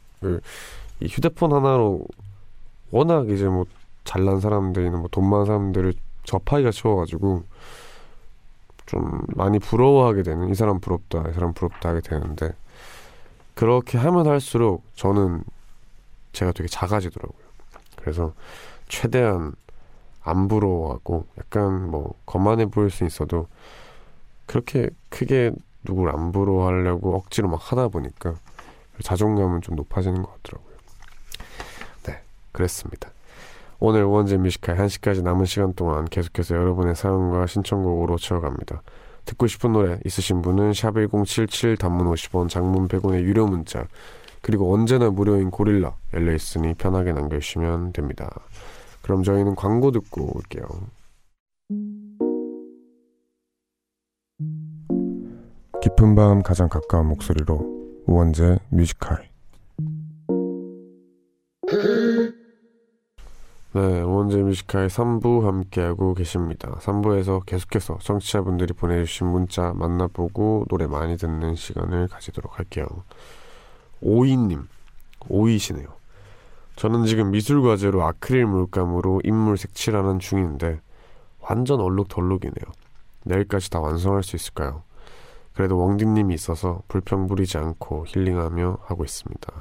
이 0.99 1.07
휴대폰 1.07 1.53
하나로 1.53 2.05
워낙 2.91 3.31
이제 3.31 3.45
뭐 3.45 3.67
잘난 4.05 4.41
사람들이나 4.41 4.99
뭐 4.99 5.09
돈 5.09 5.29
많은 5.29 5.47
사람들을 5.47 5.95
접하기가 6.25 6.71
쉬워가지고 6.71 7.45
좀 8.87 9.23
많이 9.29 9.59
부러워하게 9.59 10.23
되는 10.23 10.49
이 10.51 10.55
사람 10.55 10.81
부럽다 10.81 11.29
이 11.31 11.33
사람 11.33 11.53
부럽다 11.55 11.91
하게 11.91 12.01
되는데 12.01 12.55
그렇게 13.55 13.99
하면 13.99 14.27
할수록 14.27 14.85
저는 14.95 15.43
제가 16.33 16.53
되게 16.53 16.69
작아지더라고요. 16.69 17.45
그래서 17.97 18.33
최대한 18.89 19.55
안 20.23 20.49
부러워하고 20.49 21.27
약간 21.39 21.91
뭐 21.91 22.15
거만해 22.27 22.67
보일 22.67 22.91
수 22.91 23.05
있어도 23.05 23.47
그렇게 24.47 24.91
크게 25.09 25.53
누굴 25.85 26.11
안 26.11 26.33
부러워하려고 26.33 27.15
억지로 27.17 27.49
막 27.49 27.61
하다 27.71 27.89
보니까 27.89 28.35
자존감은 29.03 29.61
좀 29.63 29.77
높아지는 29.77 30.23
것 30.23 30.35
같더라고요. 30.43 30.75
네, 32.05 32.23
그랬습니다. 32.53 33.11
오늘 33.87 34.05
원제 34.05 34.39
뮤지컬 34.39 34.79
1시까지 34.79 35.23
남은 35.23 35.45
시간 35.45 35.75
동안 35.75 36.07
계속해서 36.07 36.55
여러분의 36.55 36.95
사연과 36.95 37.47
신청곡으로 37.47 38.17
채워갑니다. 38.17 38.83
듣고 39.27 39.47
싶은 39.47 39.73
노래 39.73 40.01
있으신 40.07 40.41
분은 40.41 40.71
샵1077 40.71 41.79
단문 41.79 42.11
50원 42.11 42.49
장문 42.49 42.89
100원의 42.89 43.21
유료 43.25 43.47
문자 43.47 43.87
그리고 44.41 44.73
언제나 44.73 45.11
무료인 45.11 45.51
고릴라 45.51 45.95
엘레이슨이 46.15 46.73
편하게 46.77 47.13
남겨주시면 47.13 47.93
됩니다. 47.93 48.31
그럼 49.03 49.23
저희는 49.23 49.55
광고 49.55 49.91
듣고 49.91 50.35
올게요. 50.35 50.65
깊은 55.83 56.15
밤 56.15 56.43
가장 56.43 56.71
가까운 56.71 57.09
목소리로 57.09 58.01
우원재 58.07 58.61
Music 58.71 59.03
High 59.03 59.29
네, 63.75 64.03
우원재 64.03 64.37
Music 64.37 64.65
High 64.65 64.87
3부 64.87 65.43
함께하고 65.43 66.15
계십니다. 66.15 66.77
3부에서 66.79 67.45
계속해서 67.45 67.99
청취자분들이 68.01 68.73
보내주신 68.73 69.27
문자 69.27 69.73
만나보고 69.73 70.67
노래 70.69 70.87
많이 70.87 71.17
듣는 71.17 71.57
시간을 71.57 72.07
가지도록 72.07 72.57
할게요. 72.57 72.87
오이님, 74.01 74.69
오이시네요. 75.29 75.89
저는 76.77 77.07
지금 77.07 77.33
미술과제로 77.33 78.05
아크릴 78.05 78.47
물감으로 78.47 79.23
인물 79.25 79.57
색칠하는 79.57 80.21
중인데 80.21 80.81
완전 81.41 81.81
얼룩덜룩이네요. 81.81 82.73
내일까지 83.25 83.71
다 83.71 83.81
완성할 83.81 84.23
수 84.23 84.37
있을까요? 84.37 84.85
그래도 85.53 85.79
왕디님이 85.79 86.33
있어서 86.35 86.83
불평 86.87 87.27
부리지 87.27 87.59
않고 87.59 88.05
힐링하며 88.07 88.79
하고 88.85 89.03
있습니다. 89.03 89.53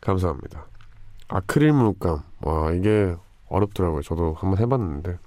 감사합니다. 0.00 0.71
아크릴 1.32 1.72
물감. 1.72 2.22
와, 2.42 2.72
이게 2.72 3.14
어렵더라고요. 3.48 4.02
저도 4.02 4.34
한번 4.38 4.58
해봤는데. 4.58 5.18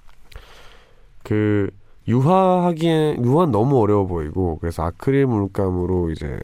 그, 1.23 1.71
유화하기엔, 2.07 3.25
유화 3.25 3.47
너무 3.47 3.79
어려워 3.81 4.05
보이고, 4.05 4.59
그래서 4.59 4.83
아크릴 4.83 5.25
물감으로 5.25 6.11
이제 6.11 6.39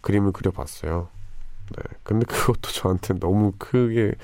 그림을 0.00 0.32
그려봤어요. 0.32 1.08
네. 1.76 1.82
근데 2.02 2.24
그것도 2.24 2.70
저한테 2.70 3.18
너무 3.18 3.52
크게, 3.58 4.14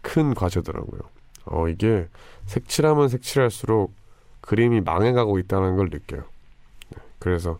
큰 0.00 0.34
과제더라고요. 0.34 1.00
어, 1.46 1.68
이게 1.68 2.08
색칠하면 2.46 3.08
색칠할수록 3.08 3.92
그림이 4.40 4.80
망해가고 4.80 5.38
있다는 5.38 5.76
걸 5.76 5.90
느껴요. 5.90 6.22
네. 6.90 7.02
그래서 7.18 7.58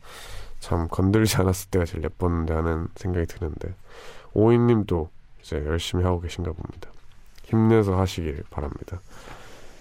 참 0.58 0.88
건들지 0.88 1.36
않았을 1.36 1.70
때가 1.70 1.84
제일 1.84 2.04
예뻤는데 2.04 2.54
하는 2.54 2.88
생각이 2.96 3.26
드는데, 3.26 3.74
오이님도 4.32 5.10
이제 5.50 5.64
열심히 5.66 6.04
하고 6.04 6.20
계신가 6.20 6.52
봅니다. 6.52 6.90
힘내서 7.44 7.98
하시길 7.98 8.44
바랍니다. 8.50 9.00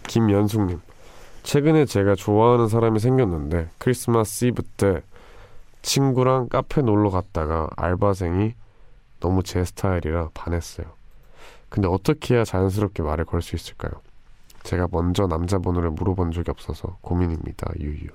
김연숙님, 0.07 0.82
최근에 1.43 1.86
제가 1.86 2.15
좋아하는 2.15 2.67
사람이 2.67 2.99
생겼는데 2.99 3.70
크리스마스 3.78 4.45
이브 4.45 4.63
때 4.78 5.03
친구랑 5.84 6.49
카페 6.49 6.82
놀러 6.82 7.11
갔다가 7.11 7.70
알바생이 7.78 8.55
너무 9.20 9.43
제 9.43 9.63
스타일이라 9.63 10.30
반했어요. 10.34 10.88
근데 11.70 11.88
어떻게 11.88 12.34
해야 12.36 12.43
자연스럽게 12.43 13.03
말을 13.03 13.26
걸 13.26 13.41
수 13.43 13.55
있을까요? 13.55 13.91
제가 14.63 14.88
먼저 14.91 15.28
남자 15.28 15.59
번호를 15.59 15.91
물어본 15.91 16.32
적이 16.32 16.49
없어서 16.51 16.97
고민입니다. 17.01 17.72
유유. 17.80 18.09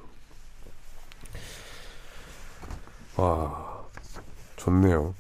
와, 3.17 3.85
좋네요. 4.57 5.15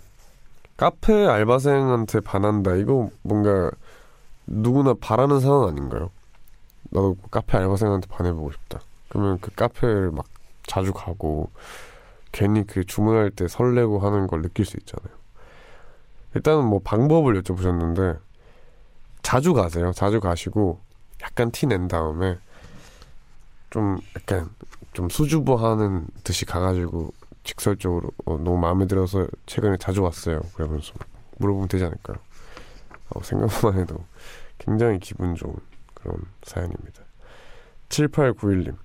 카페 0.76 1.26
알바생한테 1.26 2.20
반한다. 2.20 2.74
이거 2.74 3.10
뭔가 3.22 3.70
누구나 4.46 4.94
바라는 4.94 5.40
상황 5.40 5.68
아닌가요? 5.68 6.10
나도 6.90 7.16
카페 7.30 7.58
알바생한테 7.58 8.08
반해보고 8.08 8.52
싶다. 8.52 8.80
그러면 9.08 9.38
그 9.40 9.50
카페를 9.54 10.10
막 10.10 10.26
자주 10.66 10.92
가고 10.92 11.50
괜히 12.32 12.66
그 12.66 12.84
주문할 12.84 13.30
때 13.30 13.46
설레고 13.46 14.00
하는 14.00 14.26
걸 14.26 14.42
느낄 14.42 14.64
수 14.64 14.76
있잖아요. 14.78 15.14
일단은 16.34 16.64
뭐 16.64 16.80
방법을 16.82 17.40
여쭤보셨는데 17.42 18.18
자주 19.22 19.54
가세요. 19.54 19.92
자주 19.92 20.20
가시고 20.20 20.80
약간 21.22 21.50
티 21.52 21.66
낸 21.66 21.86
다음에 21.86 22.38
좀 23.70 23.98
약간 24.16 24.50
좀 24.92 25.08
수줍어하는 25.08 26.06
듯이 26.24 26.44
가가지고 26.44 27.12
직설적으로 27.44 28.08
어, 28.24 28.36
너무 28.38 28.58
마음에 28.58 28.86
들어서 28.86 29.26
최근에 29.46 29.76
자주 29.76 30.02
왔어요. 30.02 30.40
그러면서 30.54 30.94
물어보면 31.38 31.68
되지 31.68 31.84
않을까요? 31.84 32.16
어, 33.10 33.22
생각만 33.22 33.78
해도 33.78 34.04
굉장히 34.58 34.98
기분 34.98 35.34
좋은 35.34 35.54
그런 35.94 36.16
사연입니다. 36.42 37.02
7891님. 37.90 38.76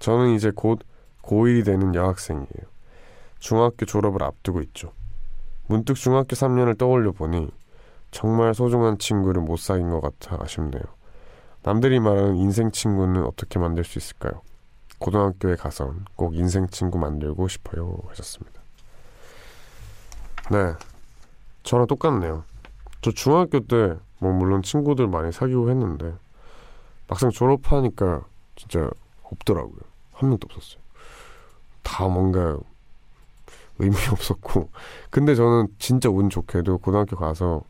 저는 0.00 0.34
이제 0.34 0.50
곧 0.54 0.80
고1이 1.22 1.64
되는 1.64 1.94
여학생이에요. 1.94 2.68
중학교 3.38 3.86
졸업을 3.86 4.22
앞두고 4.22 4.60
있죠. 4.62 4.92
문득 5.66 5.94
중학교 5.94 6.34
3년을 6.34 6.78
떠올려 6.78 7.12
보니 7.12 7.50
정말 8.10 8.54
소중한 8.54 8.98
친구를 8.98 9.42
못 9.42 9.58
사귄 9.58 9.90
것 9.90 10.00
같아 10.00 10.42
아쉽네요. 10.42 10.82
남들이 11.62 12.00
말하는 12.00 12.36
인생 12.36 12.70
친구는 12.70 13.24
어떻게 13.24 13.58
만들 13.58 13.84
수 13.84 13.98
있을까요? 13.98 14.40
고등학교에 14.98 15.56
가선 15.56 16.04
꼭 16.16 16.34
인생 16.34 16.66
친구 16.68 16.98
만들고 16.98 17.48
싶어요 17.48 17.98
하셨습니다. 18.08 18.60
네. 20.50 20.74
저랑 21.62 21.86
똑같네요. 21.86 22.44
저 23.00 23.10
중학교 23.10 23.60
때 23.60 23.96
뭐 24.18 24.32
물론 24.32 24.62
친구들 24.62 25.06
많이 25.06 25.32
사귀고 25.32 25.70
했는데 25.70 26.14
막상 27.06 27.30
졸업하니까 27.30 28.24
진짜 28.56 28.90
없더라고요. 29.22 29.78
한 30.12 30.28
명도 30.28 30.48
없었어요. 30.50 30.82
다 31.82 32.08
뭔가 32.08 32.58
의미 33.78 33.96
없었고 34.10 34.70
근데 35.10 35.34
저는 35.34 35.68
진짜 35.78 36.10
운 36.10 36.28
좋게도 36.28 36.78
고등학교 36.78 37.16
가서 37.16 37.62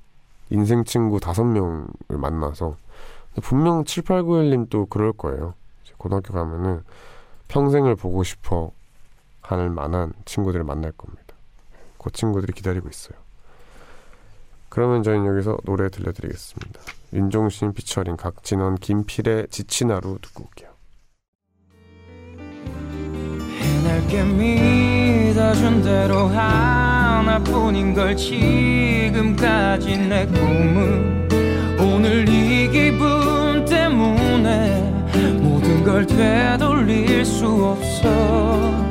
인생 0.50 0.84
친구 0.84 1.20
다섯 1.20 1.44
명을 1.44 1.86
만나서 2.08 2.76
분명 3.42 3.84
7891님 3.84 4.70
또 4.70 4.86
그럴 4.86 5.12
거예요. 5.12 5.54
고등학교 5.98 6.32
가면은 6.32 6.82
평생을 7.48 7.96
보고 7.96 8.22
싶어 8.22 8.70
할 9.40 9.70
만한 9.70 10.12
친구들을 10.24 10.64
만날 10.64 10.92
겁니다. 10.92 11.34
그 11.98 12.10
친구들이 12.10 12.52
기다리고 12.52 12.88
있어요. 12.88 13.18
그러면 14.68 15.02
저희는 15.02 15.26
여기서 15.26 15.58
노래 15.64 15.88
들려드리겠습니다. 15.88 16.80
윤종신 17.14 17.72
피처링 17.72 18.16
각진원 18.16 18.76
김필의 18.76 19.48
지친 19.50 19.90
하루 19.90 20.18
듣고 20.20 20.44
올게요. 20.44 20.68
해낼게 23.58 24.24
믿어준 24.24 25.82
대로 25.82 26.28
하나뿐인 26.28 27.94
걸 27.94 28.14
지금까지 28.16 29.96
내 29.96 30.26
꿈은 30.26 31.28
오늘 31.80 32.28
이 32.28 32.68
기분 32.70 33.64
때문에 33.64 34.87
걸 35.84 36.06
되돌릴 36.06 37.24
수 37.24 37.46
없어 37.46 38.87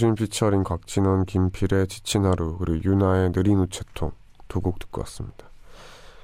윤종신 0.00 0.14
피처링 0.14 0.62
곽진원 0.64 1.26
김필의 1.26 1.86
지친 1.86 2.24
하루 2.24 2.56
그리고 2.56 2.82
유나의 2.90 3.32
느린 3.32 3.58
우체통 3.58 4.12
두 4.48 4.60
곡 4.62 4.78
듣고 4.78 5.02
왔습니다. 5.02 5.50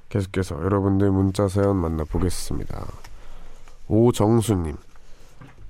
계속해서 0.09 0.63
여러분들 0.65 1.11
문자 1.11 1.47
사연 1.47 1.77
만나보겠습니다. 1.77 2.87
오정수님, 3.89 4.77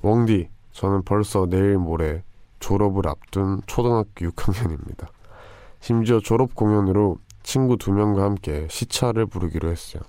웡디, 0.03 0.49
저는 0.73 1.03
벌써 1.03 1.47
내일 1.47 1.79
모레 1.79 2.23
졸업을 2.61 3.09
앞둔 3.09 3.61
초등학교 3.67 4.31
6학년입니다. 4.31 5.09
심지어 5.81 6.21
졸업 6.21 6.55
공연으로 6.55 7.19
친구 7.43 7.77
두 7.77 7.93
명과 7.93 8.23
함께 8.23 8.69
시차를 8.71 9.27
부르기로 9.27 9.69
했어요. 9.69 10.03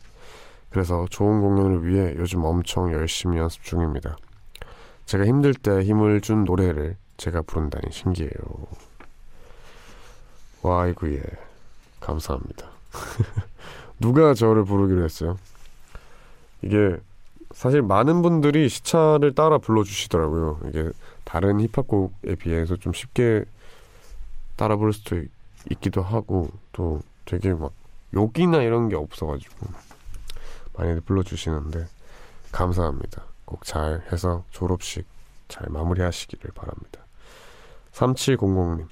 그래서 0.69 1.07
좋은 1.09 1.41
공연을 1.41 1.87
위해 1.87 2.13
요즘 2.17 2.43
엄청 2.43 2.93
열심히 2.93 3.39
연습 3.39 3.63
중입니다. 3.63 4.17
제가 5.05 5.25
힘들 5.25 5.55
때 5.55 5.81
힘을 5.81 6.21
준 6.21 6.43
노래를 6.43 6.95
제가 7.18 7.41
부른다니 7.41 7.91
신기해요. 7.91 8.32
와, 10.61 10.84
아이고, 10.84 11.11
예. 11.13 11.22
감사합니다. 11.99 12.70
누가 13.99 14.34
저를 14.34 14.63
부르기로 14.65 15.03
했어요? 15.03 15.38
이게 16.61 16.97
사실 17.53 17.82
많은 17.82 18.22
분들이 18.22 18.70
시차를 18.70 19.34
따라 19.34 19.57
불러주시더라고요. 19.57 20.59
이게 20.70 20.91
다른 21.24 21.59
힙합곡에 21.59 22.36
비해서 22.36 22.76
좀 22.76 22.93
쉽게 22.93 23.45
따라 24.55 24.76
부를 24.76 24.93
수도 24.93 25.18
있- 25.18 25.30
있기도 25.72 26.01
하고 26.01 26.49
또 26.72 27.01
되게 27.26 27.53
막 27.53 27.72
욕이나 28.13 28.61
이런 28.61 28.89
게 28.89 28.95
없어가지고 28.95 29.68
많이들 30.74 31.01
불러주시는데 31.01 31.88
감사합니다. 32.51 33.24
꼭 33.45 33.63
잘 33.63 34.01
해서 34.11 34.43
졸업식 34.51 35.05
잘 35.47 35.68
마무리하시기를 35.70 36.51
바랍니다. 36.53 37.01
3700님 37.97 38.87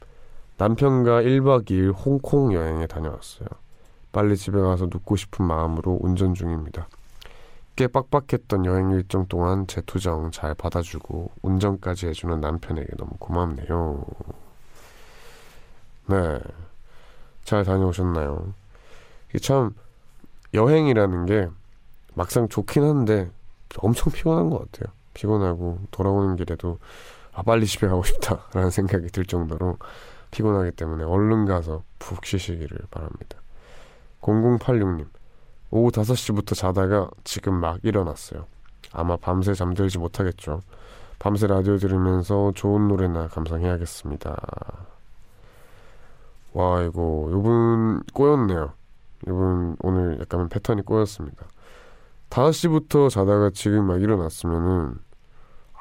남편과 0.57 1.21
1박 1.21 1.65
2일 1.65 1.93
홍콩 1.95 2.53
여행에 2.53 2.87
다녀왔어요. 2.87 3.47
빨리 4.11 4.37
집에 4.37 4.59
가서 4.59 4.85
눕고 4.85 5.15
싶은 5.17 5.45
마음으로 5.45 5.99
운전 6.01 6.33
중입니다. 6.33 6.87
꽤 7.75 7.87
빡빡했던 7.87 8.65
여행 8.65 8.91
일정 8.91 9.27
동안 9.27 9.67
제 9.67 9.81
투정 9.81 10.31
잘 10.31 10.55
받아주고 10.55 11.31
운전까지 11.41 12.07
해주는 12.07 12.39
남편에게 12.39 12.87
너무 12.97 13.11
고맙네요. 13.19 14.05
네. 16.07 16.39
잘 17.43 17.65
다녀오셨나요? 17.65 18.53
이게 19.29 19.39
참 19.39 19.75
여행이라는 20.53 21.25
게 21.25 21.49
막상 22.13 22.47
좋긴 22.47 22.83
한데 22.83 23.29
엄청 23.77 24.11
피곤한 24.13 24.49
것 24.49 24.71
같아요. 24.71 24.93
피곤하고 25.13 25.79
돌아오는 25.91 26.37
길에도 26.37 26.79
아 27.35 27.41
빨리 27.43 27.65
집에 27.65 27.87
가고 27.87 28.03
싶다라는 28.03 28.71
생각이 28.71 29.07
들 29.07 29.25
정도로 29.25 29.77
피곤하기 30.31 30.71
때문에 30.71 31.03
얼른 31.03 31.45
가서 31.45 31.83
푹 31.99 32.25
쉬시기를 32.25 32.79
바랍니다. 32.89 33.39
0086님 34.21 35.05
오후 35.71 35.91
5시부터 35.91 36.55
자다가 36.55 37.09
지금 37.23 37.55
막 37.55 37.79
일어났어요. 37.83 38.45
아마 38.91 39.17
밤새 39.17 39.53
잠들지 39.53 39.97
못하겠죠. 39.99 40.61
밤새 41.19 41.47
라디오 41.47 41.77
들으면서 41.77 42.51
좋은 42.55 42.87
노래나 42.87 43.27
감상해야겠습니다. 43.27 44.35
와 46.53 46.81
이거 46.83 47.27
요분 47.31 48.01
꼬였네요. 48.13 48.73
요분 49.27 49.75
오늘 49.81 50.19
약간 50.21 50.47
패턴이 50.47 50.83
꼬였습니다. 50.83 51.45
5시부터 52.29 53.09
자다가 53.09 53.49
지금 53.53 53.85
막 53.85 54.01
일어났으면은 54.01 55.04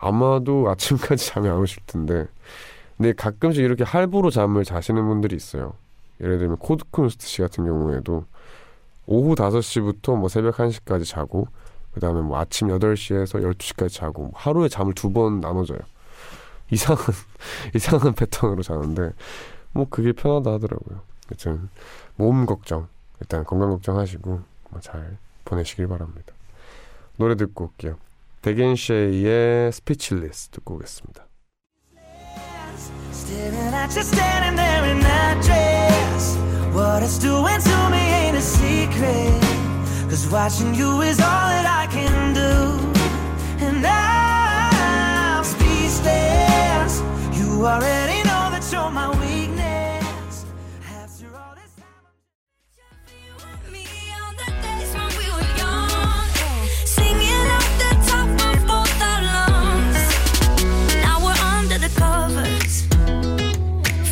아마도 0.00 0.68
아침까지 0.70 1.26
잠이 1.26 1.48
안 1.48 1.56
오실 1.58 1.82
텐데 1.86 2.26
근데 2.96 3.12
가끔씩 3.12 3.62
이렇게 3.64 3.84
할부로 3.84 4.30
잠을 4.30 4.64
자시는 4.64 5.06
분들이 5.06 5.34
있어요. 5.36 5.74
예를 6.20 6.38
들면 6.38 6.58
코드쿤스트 6.58 7.26
씨 7.26 7.42
같은 7.42 7.64
경우에도 7.64 8.24
오후 9.06 9.34
5시부터 9.34 10.16
뭐 10.16 10.28
새벽 10.28 10.56
1시까지 10.56 11.04
자고 11.06 11.48
그다음에 11.92 12.20
뭐 12.20 12.38
아침 12.38 12.68
8시에서 12.68 13.42
12시까지 13.42 13.92
자고 13.92 14.30
하루에 14.34 14.68
잠을 14.68 14.94
두 14.94 15.10
번 15.12 15.40
나눠져요. 15.40 15.78
이상한 16.70 17.04
이상한 17.74 18.14
패턴으로 18.14 18.62
자는데 18.62 19.10
뭐 19.72 19.86
그게 19.90 20.12
편하다 20.12 20.52
하더라고요. 20.52 21.00
여튼 21.32 21.68
몸 22.16 22.46
걱정 22.46 22.88
일단 23.20 23.44
건강 23.44 23.70
걱정하시고 23.70 24.40
뭐잘 24.70 25.18
보내시길 25.44 25.88
바랍니다. 25.88 26.32
노래 27.16 27.34
듣고 27.36 27.64
올게요. 27.66 27.96
Dan + 28.44 29.03
Shay의 29.03 29.72
Speechless 29.72 30.50
듣고 30.50 30.74
오겠습니다. 30.74 31.24
Staring 33.96 34.54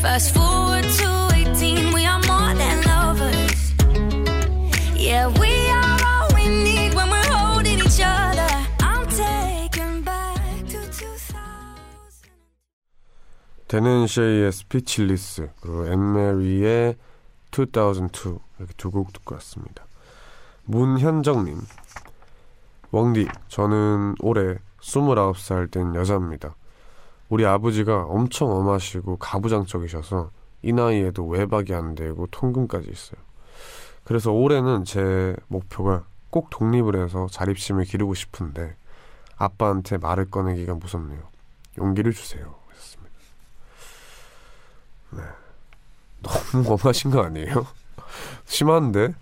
Fast 0.02 0.34
forward 0.34 0.82
to 0.82 1.28
18, 1.32 1.92
we 1.94 2.04
are 2.04 2.20
more 2.26 2.54
than 2.54 2.82
lovers. 2.82 3.72
Yeah, 4.96 5.28
we 5.38 5.70
are 5.70 5.98
all 6.04 6.28
we 6.34 6.48
need 6.48 6.94
when 6.94 7.08
we're 7.08 7.30
holding 7.30 7.78
each 7.78 8.00
other. 8.02 8.50
I'm 8.80 9.06
taken 9.08 10.02
back 10.02 10.66
to 10.70 10.80
2000. 10.90 12.30
데넨쉐이의 13.68 14.50
스피치리스 14.52 15.50
그리고 15.60 15.86
앤메리의 15.86 16.96
2002 17.52 18.38
이렇게 18.58 18.74
두 18.76 18.90
곡 18.90 19.12
듣고 19.12 19.36
왔습니다. 19.36 19.84
문현정님 20.64 21.60
웡디 22.90 23.28
저는 23.48 24.16
올해 24.20 24.56
29살 24.80 25.70
된 25.70 25.94
여자입니다. 25.94 26.54
우리 27.32 27.46
아버지가 27.46 28.04
엄청 28.10 28.50
엄하시고 28.50 29.16
가부장적이셔서 29.16 30.30
이 30.60 30.74
나이에도 30.74 31.26
외박이 31.26 31.72
안 31.72 31.94
되고 31.94 32.26
통금까지 32.26 32.90
있어요. 32.90 33.18
그래서 34.04 34.32
올해는 34.32 34.84
제 34.84 35.34
목표가 35.48 36.04
꼭 36.28 36.50
독립을 36.50 37.02
해서 37.02 37.28
자립심을 37.30 37.84
기르고 37.84 38.12
싶은데 38.12 38.76
아빠한테 39.38 39.96
말을 39.96 40.30
꺼내기가 40.30 40.74
무섭네요. 40.74 41.20
용기를 41.78 42.12
주세요. 42.12 42.54
하셨습니다. 42.68 43.14
네. 45.12 45.22
너무 46.20 46.74
엄하신 46.74 47.12
거 47.12 47.22
아니에요? 47.22 47.66
심한데? 48.44 49.14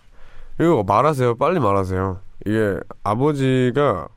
이거 0.61 0.83
말하세요. 0.83 1.37
빨리 1.37 1.61
말하세요. 1.61 2.19
이게 2.45 2.77
아버지가 3.05 4.09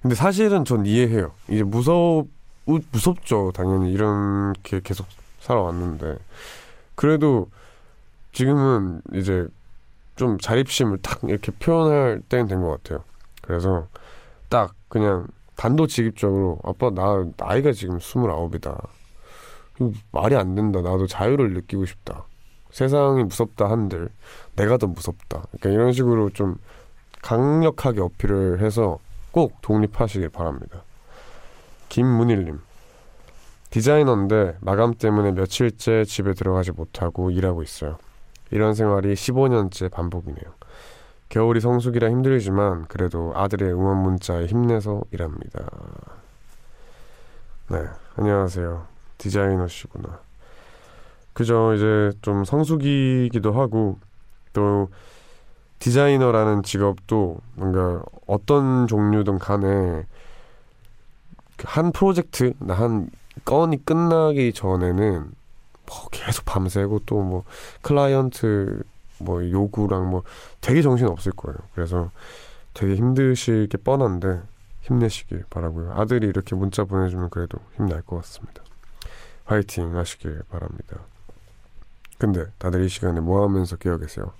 근데 0.00 0.14
사실은 0.14 0.64
전 0.64 0.86
이해해요. 0.86 1.32
이제 1.50 1.62
무섭 1.62 2.28
우- 2.66 2.80
무섭죠. 2.92 3.52
당연히 3.54 3.92
이렇게 3.92 4.80
계속 4.82 5.06
살아왔는데 5.40 6.16
그래도 6.94 7.48
지금은 8.32 9.02
이제 9.14 9.46
좀 10.16 10.38
자립심을 10.38 10.98
딱 11.02 11.20
이렇게 11.24 11.52
표현할 11.52 12.22
때는 12.28 12.46
된 12.48 12.60
것 12.62 12.82
같아요. 12.82 13.04
그래서 13.42 13.86
딱 14.48 14.74
그냥 14.88 15.26
단도직입적으로 15.56 16.58
아빠 16.64 16.90
나 16.90 17.24
나이가 17.36 17.72
지금 17.72 17.98
스물아홉이다. 18.00 18.76
이거 19.76 19.92
말이 20.12 20.36
안 20.36 20.54
된다. 20.54 20.80
나도 20.80 21.06
자유를 21.06 21.52
느끼고 21.54 21.84
싶다. 21.84 22.24
세상이 22.70 23.24
무섭다 23.24 23.70
한들 23.70 24.08
내가 24.56 24.76
더 24.78 24.86
무섭다. 24.86 25.42
그러니까 25.50 25.70
이런 25.70 25.92
식으로 25.92 26.30
좀 26.30 26.56
강력하게 27.22 28.00
어필을 28.00 28.60
해서 28.60 28.98
꼭 29.30 29.60
독립하시길 29.62 30.28
바랍니다. 30.30 30.82
김문일님. 31.94 32.58
디자이너인데 33.70 34.56
마감 34.60 34.94
때문에 34.94 35.30
며칠째 35.30 36.04
집에 36.04 36.34
들어가지 36.34 36.72
못하고 36.72 37.30
일하고 37.30 37.62
있어요. 37.62 37.98
이런 38.50 38.74
생활이 38.74 39.14
15년째 39.14 39.92
반복이네요. 39.92 40.54
겨울이 41.28 41.60
성수기라 41.60 42.10
힘들지만 42.10 42.86
그래도 42.88 43.30
아들의 43.36 43.72
응원 43.72 43.98
문자에 43.98 44.46
힘내서 44.46 45.02
일합니다. 45.12 45.70
네, 47.70 47.84
안녕하세요. 48.16 48.88
디자이너시구나. 49.18 50.18
그죠, 51.32 51.74
이제 51.74 52.10
좀 52.22 52.44
성수기이기도 52.44 53.52
하고 53.52 54.00
또 54.52 54.88
디자이너라는 55.78 56.64
직업도 56.64 57.38
뭔가 57.54 58.02
어떤 58.26 58.88
종류든 58.88 59.38
간에 59.38 59.68
그 59.68 60.23
한 61.58 61.92
프로젝트, 61.92 62.52
나한 62.58 63.08
건이 63.44 63.84
끝나기 63.84 64.52
전에는 64.52 65.30
뭐 65.86 66.08
계속 66.10 66.44
밤새고 66.44 67.00
또 67.06 67.22
뭐 67.22 67.44
클라이언트 67.82 68.82
뭐 69.20 69.48
요구랑 69.50 70.10
뭐 70.10 70.22
되게 70.60 70.82
정신 70.82 71.06
없을 71.08 71.32
거예요. 71.32 71.56
그래서 71.74 72.10
되게 72.74 72.96
힘드실 72.96 73.68
게 73.68 73.78
뻔한데 73.78 74.40
힘내시길 74.82 75.44
바라고요. 75.48 75.92
아들이 75.94 76.26
이렇게 76.26 76.54
문자 76.56 76.84
보내주면 76.84 77.30
그래도 77.30 77.58
힘날 77.76 78.02
것 78.02 78.16
같습니다. 78.16 78.62
화이팅 79.44 79.96
하시길 79.96 80.42
바랍니다. 80.50 81.00
근데 82.18 82.46
다들 82.58 82.84
이 82.84 82.88
시간에 82.88 83.20
뭐 83.20 83.42
하면서 83.44 83.76
깨어 83.76 83.98
계세요? 83.98 84.32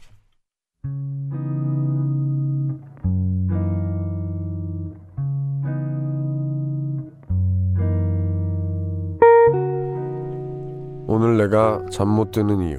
오늘 11.07 11.37
내가 11.37 11.85
잠 11.91 12.09
못 12.09 12.31
드는 12.31 12.61
이유. 12.63 12.79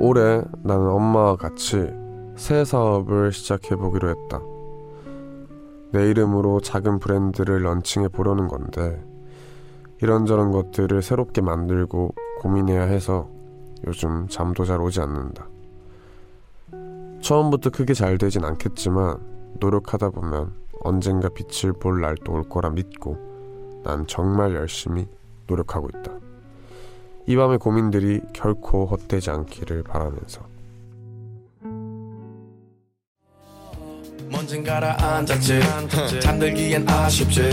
올해 0.00 0.42
나는 0.62 0.86
엄마와 0.88 1.36
같이 1.36 1.90
새 2.36 2.64
사업을 2.64 3.32
시작해 3.32 3.76
보기로 3.76 4.08
했다. 4.10 4.40
내 5.92 6.10
이름으로 6.10 6.60
작은 6.60 6.98
브랜드를 6.98 7.62
런칭해 7.64 8.08
보려는 8.08 8.48
건데 8.48 9.02
이런저런 10.02 10.50
것들을 10.50 11.00
새롭게 11.02 11.40
만들고 11.40 12.14
고민해야 12.40 12.82
해서 12.82 13.28
요즘 13.86 14.26
잠도 14.28 14.64
잘 14.64 14.80
오지 14.80 15.00
않는다. 15.00 15.48
처음부터 17.20 17.70
크게 17.70 17.94
잘 17.94 18.18
되진 18.18 18.44
않겠지만 18.44 19.18
노력하다 19.60 20.10
보면 20.10 20.52
언젠가 20.84 21.28
빛을 21.28 21.72
볼 21.72 22.00
날도 22.00 22.32
올 22.32 22.48
거라 22.48 22.70
믿고 22.70 23.82
난 23.82 24.06
정말 24.06 24.54
열심히 24.54 25.08
노력하고 25.46 25.88
있다. 25.88 26.12
이 27.26 27.36
밤의 27.36 27.58
고민들이 27.58 28.20
결코 28.32 28.86
헛되지 28.86 29.30
않기를 29.30 29.82
바라면서 29.82 30.53
먼진 34.30 34.64
가라앉았지. 34.64 35.60
잠들기엔 36.20 36.88
아쉽지. 36.88 37.50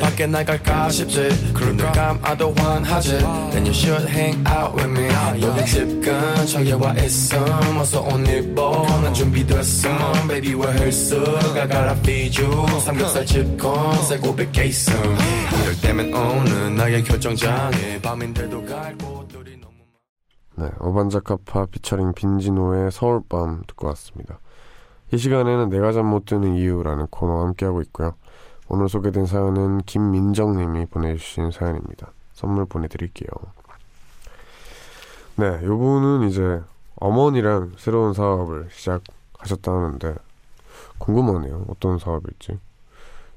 밖에 0.00 0.26
나갈까 0.26 0.88
싶지. 0.90 1.28
눈을 1.52 1.92
감아도 1.92 2.52
환하지. 2.56 3.18
Then 3.18 3.64
you 3.64 3.70
should 3.70 4.08
hang 4.08 4.44
out 4.48 4.74
with 4.76 4.90
me. 4.90 5.08
여기 5.42 5.64
집 5.66 6.00
근처에 6.00 6.72
와 6.72 6.92
있음. 6.94 7.38
어서 7.78 8.00
옷 8.02 8.28
입어. 8.28 8.86
난 9.02 9.12
준비됐음. 9.14 9.90
Baby 10.28 10.54
we're 10.54 10.72
here 10.74 10.88
soon 10.88 11.24
I 11.56 11.68
gotta 11.68 11.96
feed 11.98 12.42
you 12.42 12.80
삼겹살 12.80 13.26
집콘 13.26 14.02
새고백 14.04 14.56
있음. 14.58 14.94
이럴 15.62 15.80
때면 15.82 16.14
오는 16.14 16.74
나의 16.76 17.04
결정장애. 17.04 18.00
밤인데도 18.00 18.64
갈 18.64 18.96
곳들이 18.98 19.58
너무 19.60 19.74
네, 20.56 20.68
어반자카파 20.78 21.66
피처링 21.66 22.12
빈지노의 22.14 22.90
서울밤 22.92 23.62
듣고 23.66 23.88
왔습니다. 23.88 24.38
이 25.14 25.16
시간에는 25.16 25.68
내가 25.68 25.92
잠 25.92 26.06
못 26.06 26.24
드는 26.24 26.56
이유라는 26.56 27.06
코너와 27.06 27.46
함께하고 27.46 27.82
있고요. 27.82 28.14
오늘 28.68 28.88
소개된 28.88 29.26
사연은 29.26 29.82
김민정님이 29.82 30.86
보내주신 30.86 31.52
사연입니다. 31.52 32.10
선물 32.32 32.64
보내드릴게요. 32.64 33.28
네, 35.36 35.46
요 35.64 35.78
분은 35.78 36.28
이제 36.28 36.60
어머니랑 36.96 37.74
새로운 37.78 38.12
사업을 38.12 38.68
시작하셨다는데 38.72 40.16
궁금하네요. 40.98 41.66
어떤 41.68 42.00
사업일지. 42.00 42.58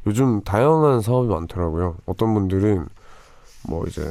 요즘 0.08 0.42
다양한 0.42 1.02
사업이 1.02 1.28
많더라고요. 1.28 1.98
어떤 2.08 2.34
분들은 2.34 2.88
뭐 3.70 3.86
이제 3.86 4.10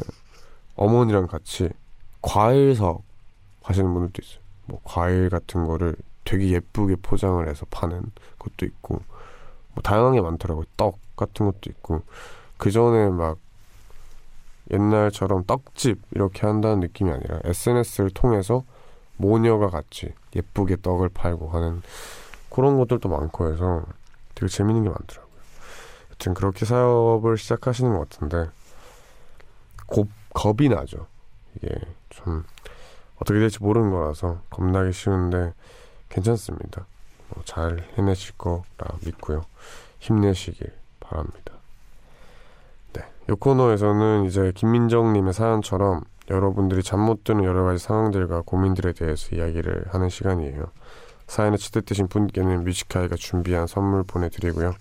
어머니랑 0.77 1.27
같이 1.27 1.71
과일 2.23 2.77
사업 2.77 3.03
하시는 3.65 3.93
분들도 3.93 4.23
있어요. 4.23 4.41
뭐 4.67 4.81
과일 4.85 5.31
같은 5.31 5.67
거를 5.67 5.97
되게 6.27 6.51
예쁘게 6.51 6.97
포장을 6.97 7.49
해서 7.49 7.65
파는 7.71 8.03
것도 8.39 8.67
있고 8.67 9.01
뭐 9.73 9.83
다양하게 9.83 10.21
많더라고요. 10.21 10.67
떡 10.77 10.99
같은 11.17 11.47
것도 11.47 11.71
있고 11.71 12.03
그 12.59 12.71
전에 12.71 13.09
막 13.09 13.39
옛날처럼 14.73 15.45
떡집 15.45 16.03
이렇게 16.11 16.47
한다는 16.47 16.81
느낌이 16.81 17.11
아니라 17.11 17.39
SNS를 17.45 18.11
통해서 18.11 18.65
모녀가 19.17 19.69
같이 19.69 20.13
예쁘게 20.35 20.79
떡을 20.83 21.11
팔고 21.11 21.49
하는 21.51 21.81
그런 22.51 22.77
것들도 22.77 23.09
많고 23.09 23.53
해서 23.53 23.85
되게 24.35 24.49
재밌는 24.49 24.83
게 24.83 24.89
많더라고요. 24.91 25.37
여튼 26.11 26.35
그렇게 26.35 26.65
사업을 26.65 27.39
시작하시는 27.39 27.93
것 27.93 28.09
같은데 28.09 28.51
곱, 29.87 30.09
겁이 30.35 30.69
나죠. 30.69 31.07
이게 31.57 31.73
좀 32.11 32.45
어떻게 33.17 33.39
될지 33.39 33.63
모르는 33.63 33.91
거라서 33.91 34.41
겁나기 34.51 34.93
쉬운데 34.93 35.55
괜찮습니다. 36.09 36.87
뭐 37.35 37.43
잘 37.45 37.85
해내실 37.99 38.35
거라 38.39 38.63
믿고요. 39.05 39.43
힘내시길 39.99 40.73
바랍니다. 41.01 41.55
네, 42.93 43.03
이 43.29 43.33
코너에서는 43.33 44.25
이제 44.27 44.53
김민정님의 44.55 45.33
사연처럼 45.33 46.03
여러분들이 46.31 46.83
잠 46.83 47.01
못 47.01 47.25
드는 47.25 47.45
여러 47.45 47.65
가지 47.65 47.83
상황들과 47.85 48.43
고민들에 48.45 48.93
대해서 48.93 49.35
이야기를 49.35 49.87
하는 49.91 50.09
시간이에요. 50.09 50.67
사연에 51.27 51.57
채택되신 51.57 52.07
분께는 52.09 52.63
뮤지카이가 52.65 53.17
준비한 53.17 53.67
선물 53.67 54.05
보내드리고요. 54.05 54.75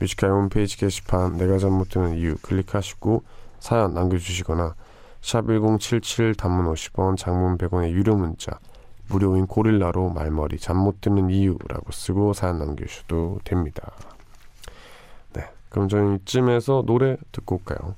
뮤지카이 0.00 0.30
홈페이지 0.30 0.78
게시판 0.78 1.36
내가 1.36 1.58
잠 1.58 1.72
못 1.72 1.90
드는 1.90 2.16
이유 2.16 2.36
클릭하시고 2.42 3.22
사연 3.58 3.92
남겨주시거나 3.94 4.74
샵1077 5.20 6.36
단문 6.38 6.72
50원 6.72 7.16
장문 7.18 7.58
100원의 7.58 7.90
유료 7.90 8.16
문자 8.16 8.58
무료인 9.10 9.46
고릴라로 9.46 10.10
말머리 10.10 10.58
잠 10.58 10.76
못 10.76 11.00
드는 11.00 11.30
이유라고 11.30 11.92
쓰고 11.92 12.32
사연 12.32 12.58
남겨주셔도 12.58 13.40
됩니다. 13.44 13.92
네, 15.34 15.50
그럼 15.68 15.88
저는 15.88 16.16
이쯤에서 16.22 16.84
노래 16.86 17.16
듣고 17.32 17.56
올까요? 17.56 17.94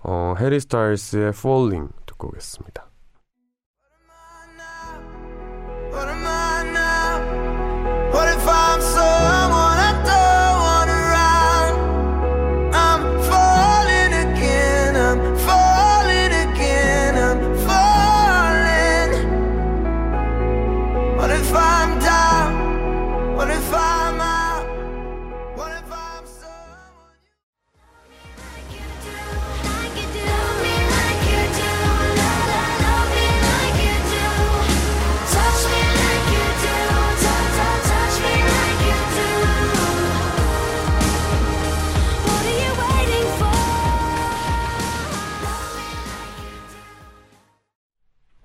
어, 0.00 0.34
해리 0.38 0.58
스타일스의 0.58 1.28
Falling 1.28 1.92
듣고 2.06 2.28
오겠습니다. 2.28 2.86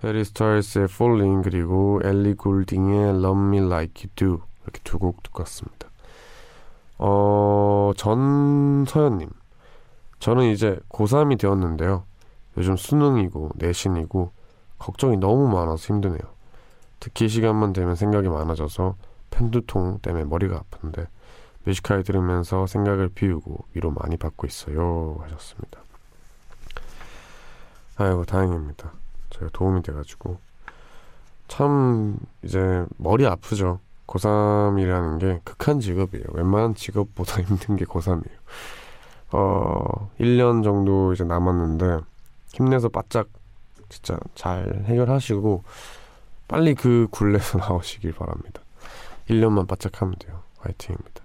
페리 0.07 0.23
스타일스의 0.23 0.85
Falling 0.85 1.43
그리고 1.43 1.99
엘리 2.01 2.35
골딩의 2.35 3.09
Love 3.09 3.43
Me 3.43 3.57
Like 3.57 4.05
You 4.05 4.15
Do 4.15 4.41
이렇게 4.63 4.79
두 4.85 4.99
곡 4.99 5.21
듣고 5.21 5.41
왔습니다. 5.41 5.89
어, 6.97 7.91
전서연님. 7.97 9.29
저는 10.19 10.45
이제 10.45 10.79
고3이 10.87 11.37
되었는데요. 11.37 12.05
요즘 12.55 12.77
수능이고 12.77 13.49
내신이고 13.55 14.31
걱정이 14.79 15.17
너무 15.17 15.49
많아서 15.49 15.93
힘드네요. 15.93 16.21
특히 17.01 17.27
시간만 17.27 17.73
되면 17.73 17.95
생각이 17.95 18.29
많아져서 18.29 18.95
펜두통 19.29 19.99
때문에 20.01 20.23
머리가 20.23 20.55
아픈데 20.55 21.05
뮤지컬 21.65 22.05
들으면서 22.05 22.65
생각을 22.65 23.09
비우고 23.09 23.65
위로 23.73 23.91
많이 23.91 24.15
받고 24.15 24.47
있어요 24.47 25.17
하셨습니다. 25.19 25.81
아이고 27.97 28.23
다행입니다. 28.23 28.93
제가 29.29 29.49
도움이 29.53 29.83
돼가지고 29.83 30.39
참 31.47 32.17
이제 32.43 32.85
머리 32.97 33.25
아프죠. 33.25 33.79
고3이라는 34.07 35.19
게 35.19 35.41
극한 35.43 35.79
직업이에요. 35.79 36.25
웬만한 36.31 36.75
직업보다 36.75 37.41
힘든 37.43 37.75
게 37.75 37.85
고3이에요. 37.85 38.37
어, 39.33 40.09
1년 40.19 40.63
정도 40.63 41.13
이제 41.13 41.23
남았는데 41.23 41.99
힘내서 42.53 42.89
바짝 42.89 43.27
진짜 43.89 44.17
잘 44.35 44.83
해결하시고 44.85 45.63
빨리 46.47 46.75
그 46.75 47.07
굴레에서 47.11 47.57
나오시길 47.59 48.13
바랍니다. 48.13 48.61
1년만 49.29 49.67
바짝 49.67 50.01
하면 50.01 50.15
돼요. 50.19 50.41
화이팅입니다. 50.59 51.21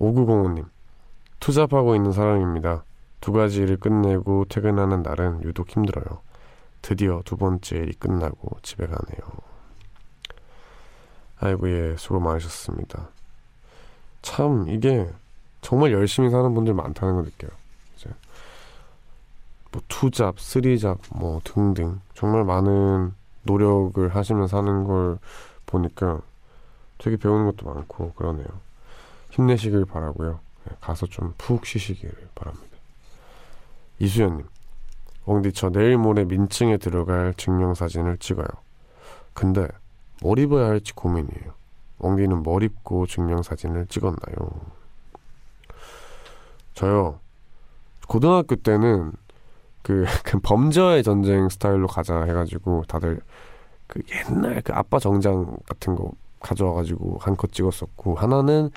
5905님, 0.00 0.66
투잡하고 1.40 1.94
있는 1.94 2.12
사람입니다. 2.12 2.84
두 3.20 3.32
가지 3.32 3.62
일을 3.62 3.78
끝내고 3.78 4.46
퇴근하는 4.48 5.02
날은 5.02 5.42
유독 5.42 5.68
힘들어요. 5.70 6.20
드디어 6.82 7.22
두 7.24 7.36
번째 7.36 7.76
일이 7.76 7.92
끝나고 7.94 8.58
집에 8.62 8.86
가네요. 8.86 9.20
아이고, 11.40 11.70
예, 11.70 11.96
수고 11.96 12.20
많으셨습니다. 12.20 13.08
참, 14.22 14.68
이게 14.68 15.08
정말 15.60 15.92
열심히 15.92 16.30
사는 16.30 16.52
분들 16.54 16.74
많다는 16.74 17.14
걸 17.14 17.24
느껴요. 17.24 17.50
이제 17.96 18.10
뭐 19.70 19.82
투잡, 19.88 20.40
쓰리잡, 20.40 20.98
뭐 21.10 21.40
등등 21.44 22.00
정말 22.14 22.44
많은 22.44 23.12
노력을 23.42 24.08
하시면서 24.14 24.56
사는 24.56 24.84
걸 24.84 25.18
보니까 25.66 26.20
되게 26.98 27.16
배우는 27.16 27.46
것도 27.46 27.72
많고 27.72 28.12
그러네요. 28.14 28.46
힘내시길 29.30 29.84
바라고요. 29.84 30.40
네, 30.64 30.76
가서 30.80 31.06
좀 31.06 31.34
푹 31.38 31.64
쉬시기를 31.66 32.28
바랍니다. 32.34 32.66
이수연님, 34.00 34.46
엉디 35.28 35.52
저 35.52 35.68
내일 35.68 35.98
모레 35.98 36.24
민증에 36.24 36.78
들어갈 36.78 37.34
증명사진을 37.34 38.16
찍어요. 38.16 38.46
근데 39.34 39.68
뭘 40.22 40.38
입어야 40.38 40.68
할지 40.68 40.94
고민이에요. 40.94 41.52
엉디는 41.98 42.42
뭘 42.42 42.62
입고 42.62 43.06
증명사진을 43.06 43.86
찍었나요? 43.88 44.36
저요. 46.72 47.20
고등학교 48.08 48.56
때는 48.56 49.12
그 49.82 50.04
약간 50.08 50.40
범저의 50.40 51.02
전쟁 51.02 51.48
스타일로 51.50 51.88
가자 51.88 52.22
해가지고 52.22 52.84
다들 52.88 53.20
그 53.86 54.00
옛날 54.10 54.62
그 54.62 54.72
아빠 54.72 54.98
정장 54.98 55.58
같은 55.66 55.94
거 55.94 56.10
가져와가지고 56.40 57.18
한 57.20 57.36
컷 57.36 57.52
찍었었고 57.52 58.14
하나는 58.14 58.70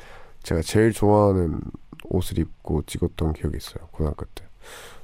제가 0.43 0.61
제일 0.63 0.91
좋아하는 0.91 1.61
옷을 2.09 2.39
입고 2.39 2.81
찍었던 2.87 3.33
기억이 3.33 3.55
있어요 3.57 3.87
고등학교 3.91 4.25
때 4.35 4.43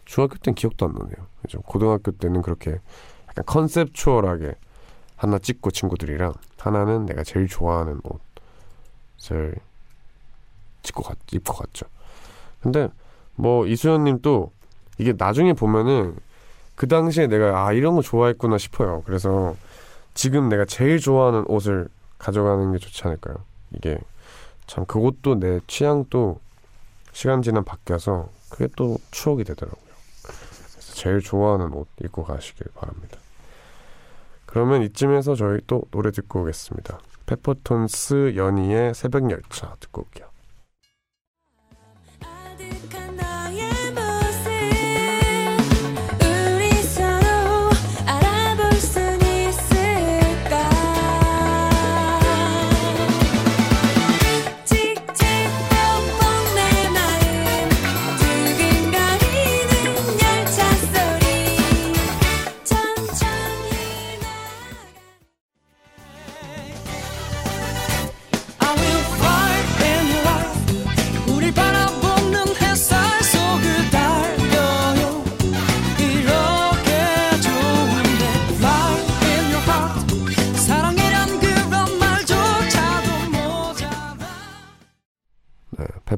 중학교 0.08 0.38
때는 0.38 0.56
기억도 0.56 0.88
안 0.88 0.94
나네요 0.94 1.28
그죠 1.42 1.62
고등학교 1.62 2.12
때는 2.12 2.42
그렇게 2.42 2.80
약간 3.30 3.46
컨셉추얼하게 3.46 4.56
하나 5.16 5.38
찍고 5.38 5.72
친구들이랑 5.72 6.34
하나는 6.58 7.06
내가 7.06 7.24
제일 7.24 7.48
좋아하는 7.48 8.02
옷을 9.18 9.56
찍고 10.82 11.04
갔, 11.04 11.18
입고 11.32 11.54
갔죠 11.54 11.86
근데 12.62 12.90
뭐 13.36 13.68
이수연님 13.68 14.22
또 14.22 14.52
이게 14.98 15.14
나중에 15.16 15.54
보면은 15.54 16.16
그 16.76 16.88
당시에 16.88 17.28
내가 17.28 17.66
아 17.66 17.74
이런 17.74 17.96
거 17.96 18.02
좋아했구나 18.02 18.58
싶어요. 18.58 19.04
그래서 19.06 19.56
지금 20.14 20.50
내가 20.50 20.66
제일 20.66 21.00
좋아하는 21.00 21.46
옷을 21.48 21.88
가져가는 22.18 22.72
게 22.72 22.78
좋지 22.78 23.04
않을까요? 23.06 23.38
이게 23.72 23.98
참 24.66 24.86
그것도 24.86 25.40
내 25.40 25.60
취향도 25.68 26.40
시간 27.14 27.42
지난 27.42 27.64
바뀌어서 27.64 28.30
그게 28.50 28.68
또 28.76 28.98
추억이 29.12 29.44
되더라고요. 29.44 29.87
그래서 29.87 29.87
제일 30.98 31.20
좋아하는 31.22 31.72
옷 31.74 31.88
입고 32.04 32.24
가시길 32.24 32.68
바랍니다. 32.74 33.20
그러면 34.48 34.82
이쯤에서 34.82 35.36
저희 35.36 35.60
또 35.68 35.84
노래 35.92 36.10
듣고 36.10 36.42
오겠습니다. 36.42 37.00
페퍼톤스 37.28 38.34
연희의 38.36 38.96
새벽 38.96 39.30
열차 39.30 39.76
듣고 39.80 40.02
올게요. 40.02 40.27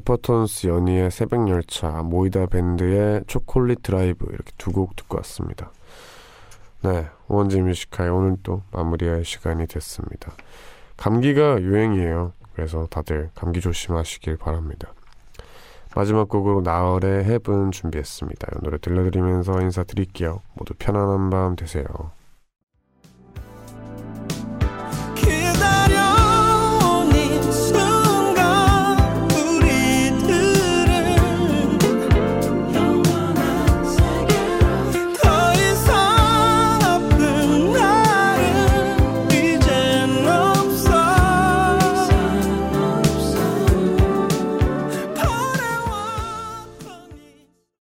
페퍼톤스 0.00 0.66
연희의 0.66 1.10
새벽열차, 1.10 2.02
모이다 2.02 2.46
밴드의 2.46 3.22
초콜릿 3.26 3.82
드라이브 3.82 4.26
이렇게 4.32 4.50
두 4.56 4.72
곡 4.72 4.96
듣고 4.96 5.18
왔습니다. 5.18 5.70
네, 6.82 7.06
우원재 7.28 7.60
Music 7.60 7.88
High 7.88 8.10
오늘 8.10 8.36
또 8.42 8.62
마무리할 8.72 9.24
시간이 9.24 9.66
됐습니다. 9.66 10.32
감기가 10.96 11.60
유행이에요. 11.60 12.32
그래서 12.54 12.86
다들 12.90 13.30
감기 13.34 13.60
조심하시길 13.60 14.36
바랍니다. 14.38 14.92
마지막 15.94 16.28
곡으로 16.28 16.60
나얼의 16.62 17.24
Heaven 17.24 17.72
준비했습니다. 17.72 18.48
이 18.54 18.62
노래 18.62 18.78
들려드리면서 18.78 19.60
인사드릴게요. 19.60 20.40
모두 20.54 20.72
편안한 20.78 21.30
밤 21.30 21.56
되세요. 21.56 21.84